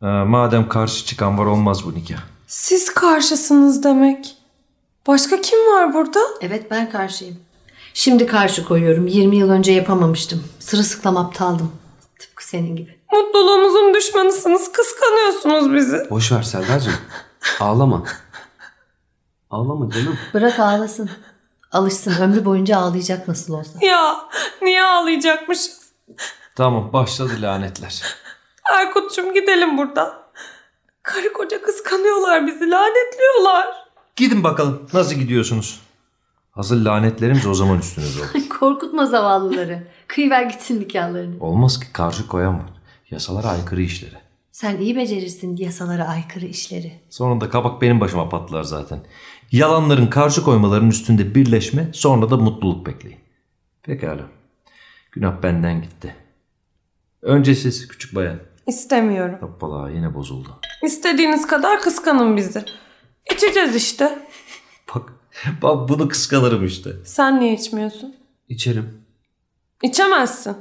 Ha, 0.00 0.24
madem 0.26 0.68
karşı 0.68 1.06
çıkan 1.06 1.38
var 1.38 1.46
olmaz 1.46 1.84
bu 1.84 1.94
nikah. 1.94 2.18
Siz 2.46 2.94
karşısınız 2.94 3.84
demek. 3.84 4.36
Başka 5.06 5.40
kim 5.40 5.58
var 5.58 5.94
burada? 5.94 6.20
Evet 6.40 6.70
ben 6.70 6.90
karşıyım. 6.90 7.36
Şimdi 7.94 8.26
karşı 8.26 8.64
koyuyorum. 8.64 9.06
20 9.06 9.36
yıl 9.36 9.50
önce 9.50 9.72
yapamamıştım. 9.72 10.44
Sırılsıklam 10.58 11.16
aptaldım. 11.16 11.72
Tıpkı 12.18 12.48
senin 12.48 12.76
gibi. 12.76 12.98
Mutluluğumuzun 13.12 13.94
düşmanısınız. 13.94 14.72
Kıskanıyorsunuz 14.72 15.74
bizi. 15.74 16.10
Boş 16.10 16.32
ver 16.32 16.42
Selda'cığım. 16.42 16.92
Ağlama. 17.60 18.04
Ağlama 19.50 19.90
canım. 19.90 20.18
Bırak 20.34 20.58
ağlasın. 20.60 21.10
Alışsın. 21.72 22.14
Ömrü 22.20 22.44
boyunca 22.44 22.76
ağlayacak 22.78 23.28
nasıl 23.28 23.54
olsa. 23.54 23.86
Ya 23.86 24.16
niye 24.62 24.84
ağlayacakmışız? 24.84 25.82
Tamam 26.56 26.92
başladı 26.92 27.32
lanetler. 27.40 28.02
Erkut'cum 28.72 29.34
gidelim 29.34 29.78
buradan. 29.78 30.12
Karı 31.02 31.32
koca 31.32 31.62
kıskanıyorlar 31.62 32.46
bizi. 32.46 32.70
Lanetliyorlar. 32.70 33.66
Gidin 34.16 34.44
bakalım 34.44 34.86
nasıl 34.92 35.14
gidiyorsunuz? 35.14 35.80
Hazır 36.50 36.84
lanetlerimiz 36.84 37.46
o 37.46 37.54
zaman 37.54 37.78
üstünüze 37.78 38.20
olur. 38.20 38.48
Korkutma 38.60 39.06
zavallıları. 39.06 39.82
Kıyıver 40.06 40.42
gitsin 40.42 40.80
nikahlarını. 40.80 41.44
Olmaz 41.44 41.80
ki 41.80 41.92
karşı 41.92 42.28
koyan 42.28 42.54
var. 42.58 42.70
Yasalara 43.10 43.48
aykırı 43.48 43.82
işleri. 43.82 44.14
Sen 44.52 44.76
iyi 44.76 44.96
becerirsin 44.96 45.56
yasalara 45.56 46.04
aykırı 46.08 46.46
işleri. 46.46 47.00
Sonunda 47.10 47.50
kabak 47.50 47.82
benim 47.82 48.00
başıma 48.00 48.28
patlar 48.28 48.62
zaten. 48.62 49.00
Yalanların 49.52 50.06
karşı 50.06 50.42
koymaların 50.42 50.88
üstünde 50.88 51.34
birleşme 51.34 51.90
sonra 51.92 52.30
da 52.30 52.36
mutluluk 52.36 52.86
bekleyin. 52.86 53.18
Pekala. 53.82 54.22
Günah 55.12 55.42
benden 55.42 55.82
gitti. 55.82 56.16
Önce 57.22 57.54
siz 57.54 57.88
küçük 57.88 58.14
bayan. 58.14 58.38
İstemiyorum. 58.66 59.38
Hoppala 59.40 59.90
yine 59.90 60.14
bozuldu. 60.14 60.60
İstediğiniz 60.82 61.46
kadar 61.46 61.80
kıskanın 61.80 62.36
bizi. 62.36 62.64
İçeceğiz 63.34 63.76
işte. 63.76 64.18
Bak, 64.94 65.12
bak 65.62 65.88
bunu 65.88 66.08
kıskanırım 66.08 66.64
işte. 66.66 66.90
Sen 67.04 67.40
niye 67.40 67.54
içmiyorsun? 67.54 68.16
İçerim. 68.48 69.04
İçemezsin. 69.82 70.56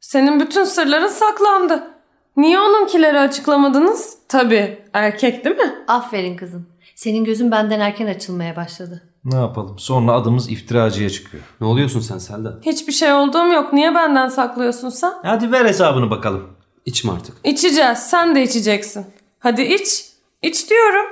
Senin 0.00 0.40
bütün 0.40 0.64
sırların 0.64 1.08
saklandı. 1.08 1.90
Niye 2.36 2.58
onunkileri 2.60 3.18
açıklamadınız? 3.18 4.18
Tabii 4.28 4.82
erkek 4.92 5.44
değil 5.44 5.56
mi? 5.56 5.74
Aferin 5.88 6.36
kızım. 6.36 6.66
Senin 6.94 7.24
gözün 7.24 7.50
benden 7.50 7.80
erken 7.80 8.06
açılmaya 8.06 8.56
başladı. 8.56 9.02
Ne 9.24 9.36
yapalım? 9.36 9.78
Sonra 9.78 10.12
adımız 10.12 10.50
iftiracıya 10.50 11.10
çıkıyor. 11.10 11.42
Ne 11.60 11.66
oluyorsun 11.66 12.00
sen 12.00 12.18
Selda? 12.18 12.58
Hiçbir 12.62 12.92
şey 12.92 13.12
olduğum 13.12 13.46
yok. 13.52 13.72
Niye 13.72 13.94
benden 13.94 14.28
saklıyorsun 14.28 14.88
sen? 14.88 15.12
Hadi 15.22 15.52
ver 15.52 15.64
hesabını 15.64 16.10
bakalım. 16.10 16.56
İçme 16.84 17.12
artık. 17.12 17.36
İçeceğiz. 17.44 17.98
Sen 17.98 18.34
de 18.34 18.42
içeceksin. 18.42 19.06
Hadi 19.38 19.62
iç. 19.62 20.06
İç 20.42 20.70
diyorum. 20.70 21.06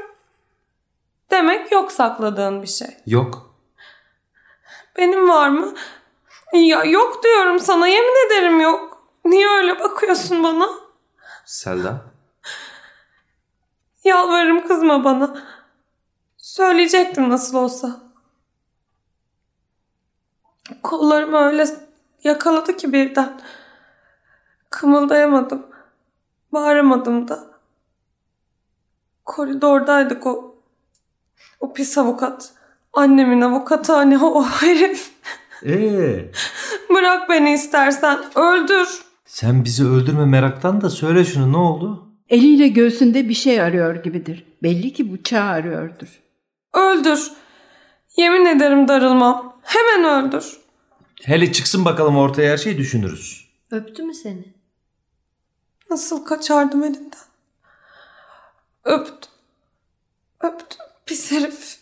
Demek 1.30 1.72
yok 1.72 1.92
sakladığın 1.92 2.62
bir 2.62 2.66
şey. 2.66 2.88
Yok. 3.06 3.54
Benim 4.98 5.28
var 5.28 5.48
mı? 5.48 5.74
Ya 6.54 6.84
yok 6.84 7.24
diyorum 7.24 7.58
sana. 7.58 7.86
Yemin 7.88 8.26
ederim 8.26 8.60
yok. 8.60 9.02
Niye 9.24 9.48
öyle 9.48 9.80
bakıyorsun 9.80 10.42
bana? 10.44 10.68
Selda. 11.46 12.00
Yalvarırım 14.04 14.68
kızma 14.68 15.04
bana. 15.04 15.42
Söyleyecektim 16.50 17.28
nasıl 17.28 17.58
olsa. 17.58 18.00
Kollarımı 20.82 21.38
öyle 21.38 21.66
yakaladı 22.24 22.76
ki 22.76 22.92
birden. 22.92 23.40
Kımıldayamadım. 24.70 25.66
Bağıramadım 26.52 27.28
da. 27.28 27.44
Koridordaydık 29.24 30.26
o. 30.26 30.54
O 31.60 31.72
pis 31.72 31.98
avukat. 31.98 32.52
Annemin 32.92 33.40
avukatı 33.40 33.92
hani 33.92 34.18
o 34.18 34.44
herif. 34.44 35.12
Ee, 35.66 36.30
Bırak 36.94 37.28
beni 37.28 37.52
istersen. 37.52 38.18
Öldür. 38.34 39.02
sen 39.26 39.64
bizi 39.64 39.84
öldürme 39.86 40.24
meraktan 40.24 40.80
da 40.80 40.90
söyle 40.90 41.24
şunu 41.24 41.52
ne 41.52 41.56
oldu? 41.56 42.06
Eliyle 42.28 42.68
göğsünde 42.68 43.28
bir 43.28 43.34
şey 43.34 43.60
arıyor 43.60 44.02
gibidir. 44.02 44.46
Belli 44.62 44.92
ki 44.92 45.12
bıçağı 45.12 45.48
arıyordur. 45.48 46.20
Öldür. 46.72 47.32
Yemin 48.16 48.46
ederim 48.46 48.88
darılmam. 48.88 49.60
Hemen 49.62 50.04
öldür. 50.04 50.60
Hele 51.22 51.52
çıksın 51.52 51.84
bakalım 51.84 52.16
ortaya 52.16 52.52
her 52.52 52.56
şeyi 52.56 52.78
düşünürüz. 52.78 53.50
Öptü 53.70 54.02
mü 54.02 54.14
seni? 54.14 54.54
Nasıl 55.90 56.24
kaçardım 56.24 56.84
elinden? 56.84 57.20
Öptü. 58.84 59.28
Öptü. 60.40 60.76
Pis 61.06 61.30
herif. 61.32 61.78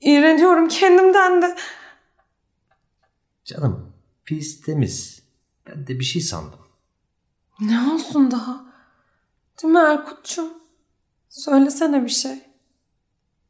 İğreniyorum 0.00 0.68
kendimden 0.68 1.42
de. 1.42 1.56
Canım 3.44 3.92
pis 4.24 4.60
temiz. 4.60 5.22
Ben 5.66 5.86
de 5.86 5.98
bir 5.98 6.04
şey 6.04 6.22
sandım. 6.22 6.60
Ne 7.60 7.92
olsun 7.92 8.30
daha? 8.30 8.64
Değil 9.62 9.72
mi 9.74 9.78
Erkut'cum? 9.80 10.52
Söylesene 11.28 12.04
bir 12.04 12.08
şey. 12.08 12.47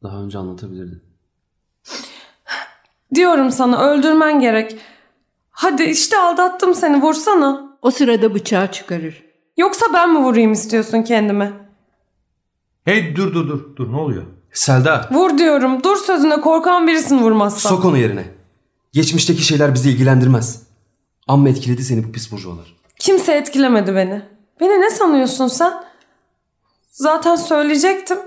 Daha 0.03 0.17
önce 0.17 0.37
anlatabilirdin. 0.37 1.03
Diyorum 3.15 3.51
sana 3.51 3.81
öldürmen 3.83 4.39
gerek. 4.39 4.75
Hadi 5.51 5.83
işte 5.83 6.17
aldattım 6.17 6.75
seni 6.75 7.01
vursana. 7.01 7.77
O 7.81 7.91
sırada 7.91 8.33
bıçağı 8.33 8.71
çıkarır. 8.71 9.23
Yoksa 9.57 9.85
ben 9.93 10.13
mi 10.13 10.19
vurayım 10.19 10.51
istiyorsun 10.51 11.03
kendime? 11.03 11.53
Hey 12.85 13.15
dur 13.15 13.33
dur 13.33 13.47
dur 13.47 13.75
dur 13.75 13.91
ne 13.91 13.97
oluyor? 13.97 14.23
Selda. 14.53 15.09
Vur 15.11 15.37
diyorum. 15.37 15.83
Dur 15.83 15.95
sözüne 15.97 16.41
korkan 16.41 16.87
birisin 16.87 17.19
vurmazsan. 17.19 17.69
Sok 17.69 17.85
onu 17.85 17.97
yerine. 17.97 18.25
Geçmişteki 18.93 19.41
şeyler 19.43 19.73
bizi 19.73 19.89
ilgilendirmez. 19.91 20.63
Amma 21.27 21.49
etkiledi 21.49 21.83
seni 21.83 22.03
bu 22.07 22.11
pis 22.11 22.31
burjuvalar. 22.31 22.75
Kimse 22.99 23.33
etkilemedi 23.33 23.95
beni. 23.95 24.21
Beni 24.59 24.81
ne 24.81 24.89
sanıyorsun 24.89 25.47
sen? 25.47 25.73
Zaten 26.91 27.35
söyleyecektim. 27.35 28.17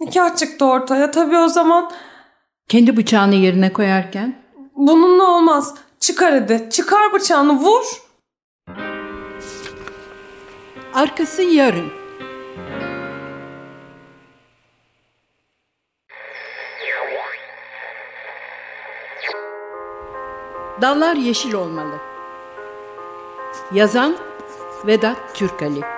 Nikah 0.00 0.36
çıktı 0.36 0.64
ortaya. 0.64 1.10
Tabii 1.10 1.38
o 1.38 1.48
zaman 1.48 1.90
Kendi 2.68 2.96
bıçağını 2.96 3.34
yerine 3.34 3.72
koyarken 3.72 4.42
bununla 4.76 5.24
olmaz. 5.24 5.74
Çıkar 6.00 6.32
hadi. 6.32 6.68
Çıkar 6.70 7.12
bıçağını 7.12 7.52
vur. 7.52 8.06
arkası 10.94 11.42
yarın. 11.42 11.92
Dallar 20.82 21.16
yeşil 21.16 21.52
olmalı. 21.52 21.98
Yazan 23.72 24.16
Vedat 24.86 25.16
Türkali. 25.34 25.95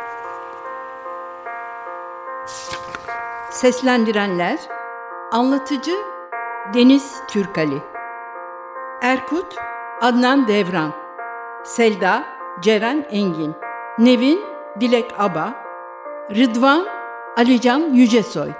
Seslendirenler 3.60 4.58
Anlatıcı 5.32 5.94
Deniz 6.74 7.16
Türkali. 7.28 7.82
Erkut 9.02 9.56
Adnan 10.00 10.48
Devran. 10.48 10.92
Selda 11.64 12.24
Ceren 12.60 13.06
Engin. 13.10 13.54
Nevin 13.98 14.40
Dilek 14.80 15.14
Aba. 15.18 15.54
Rıdvan 16.30 16.86
Alican 17.36 17.80
Yücesoy. 17.80 18.50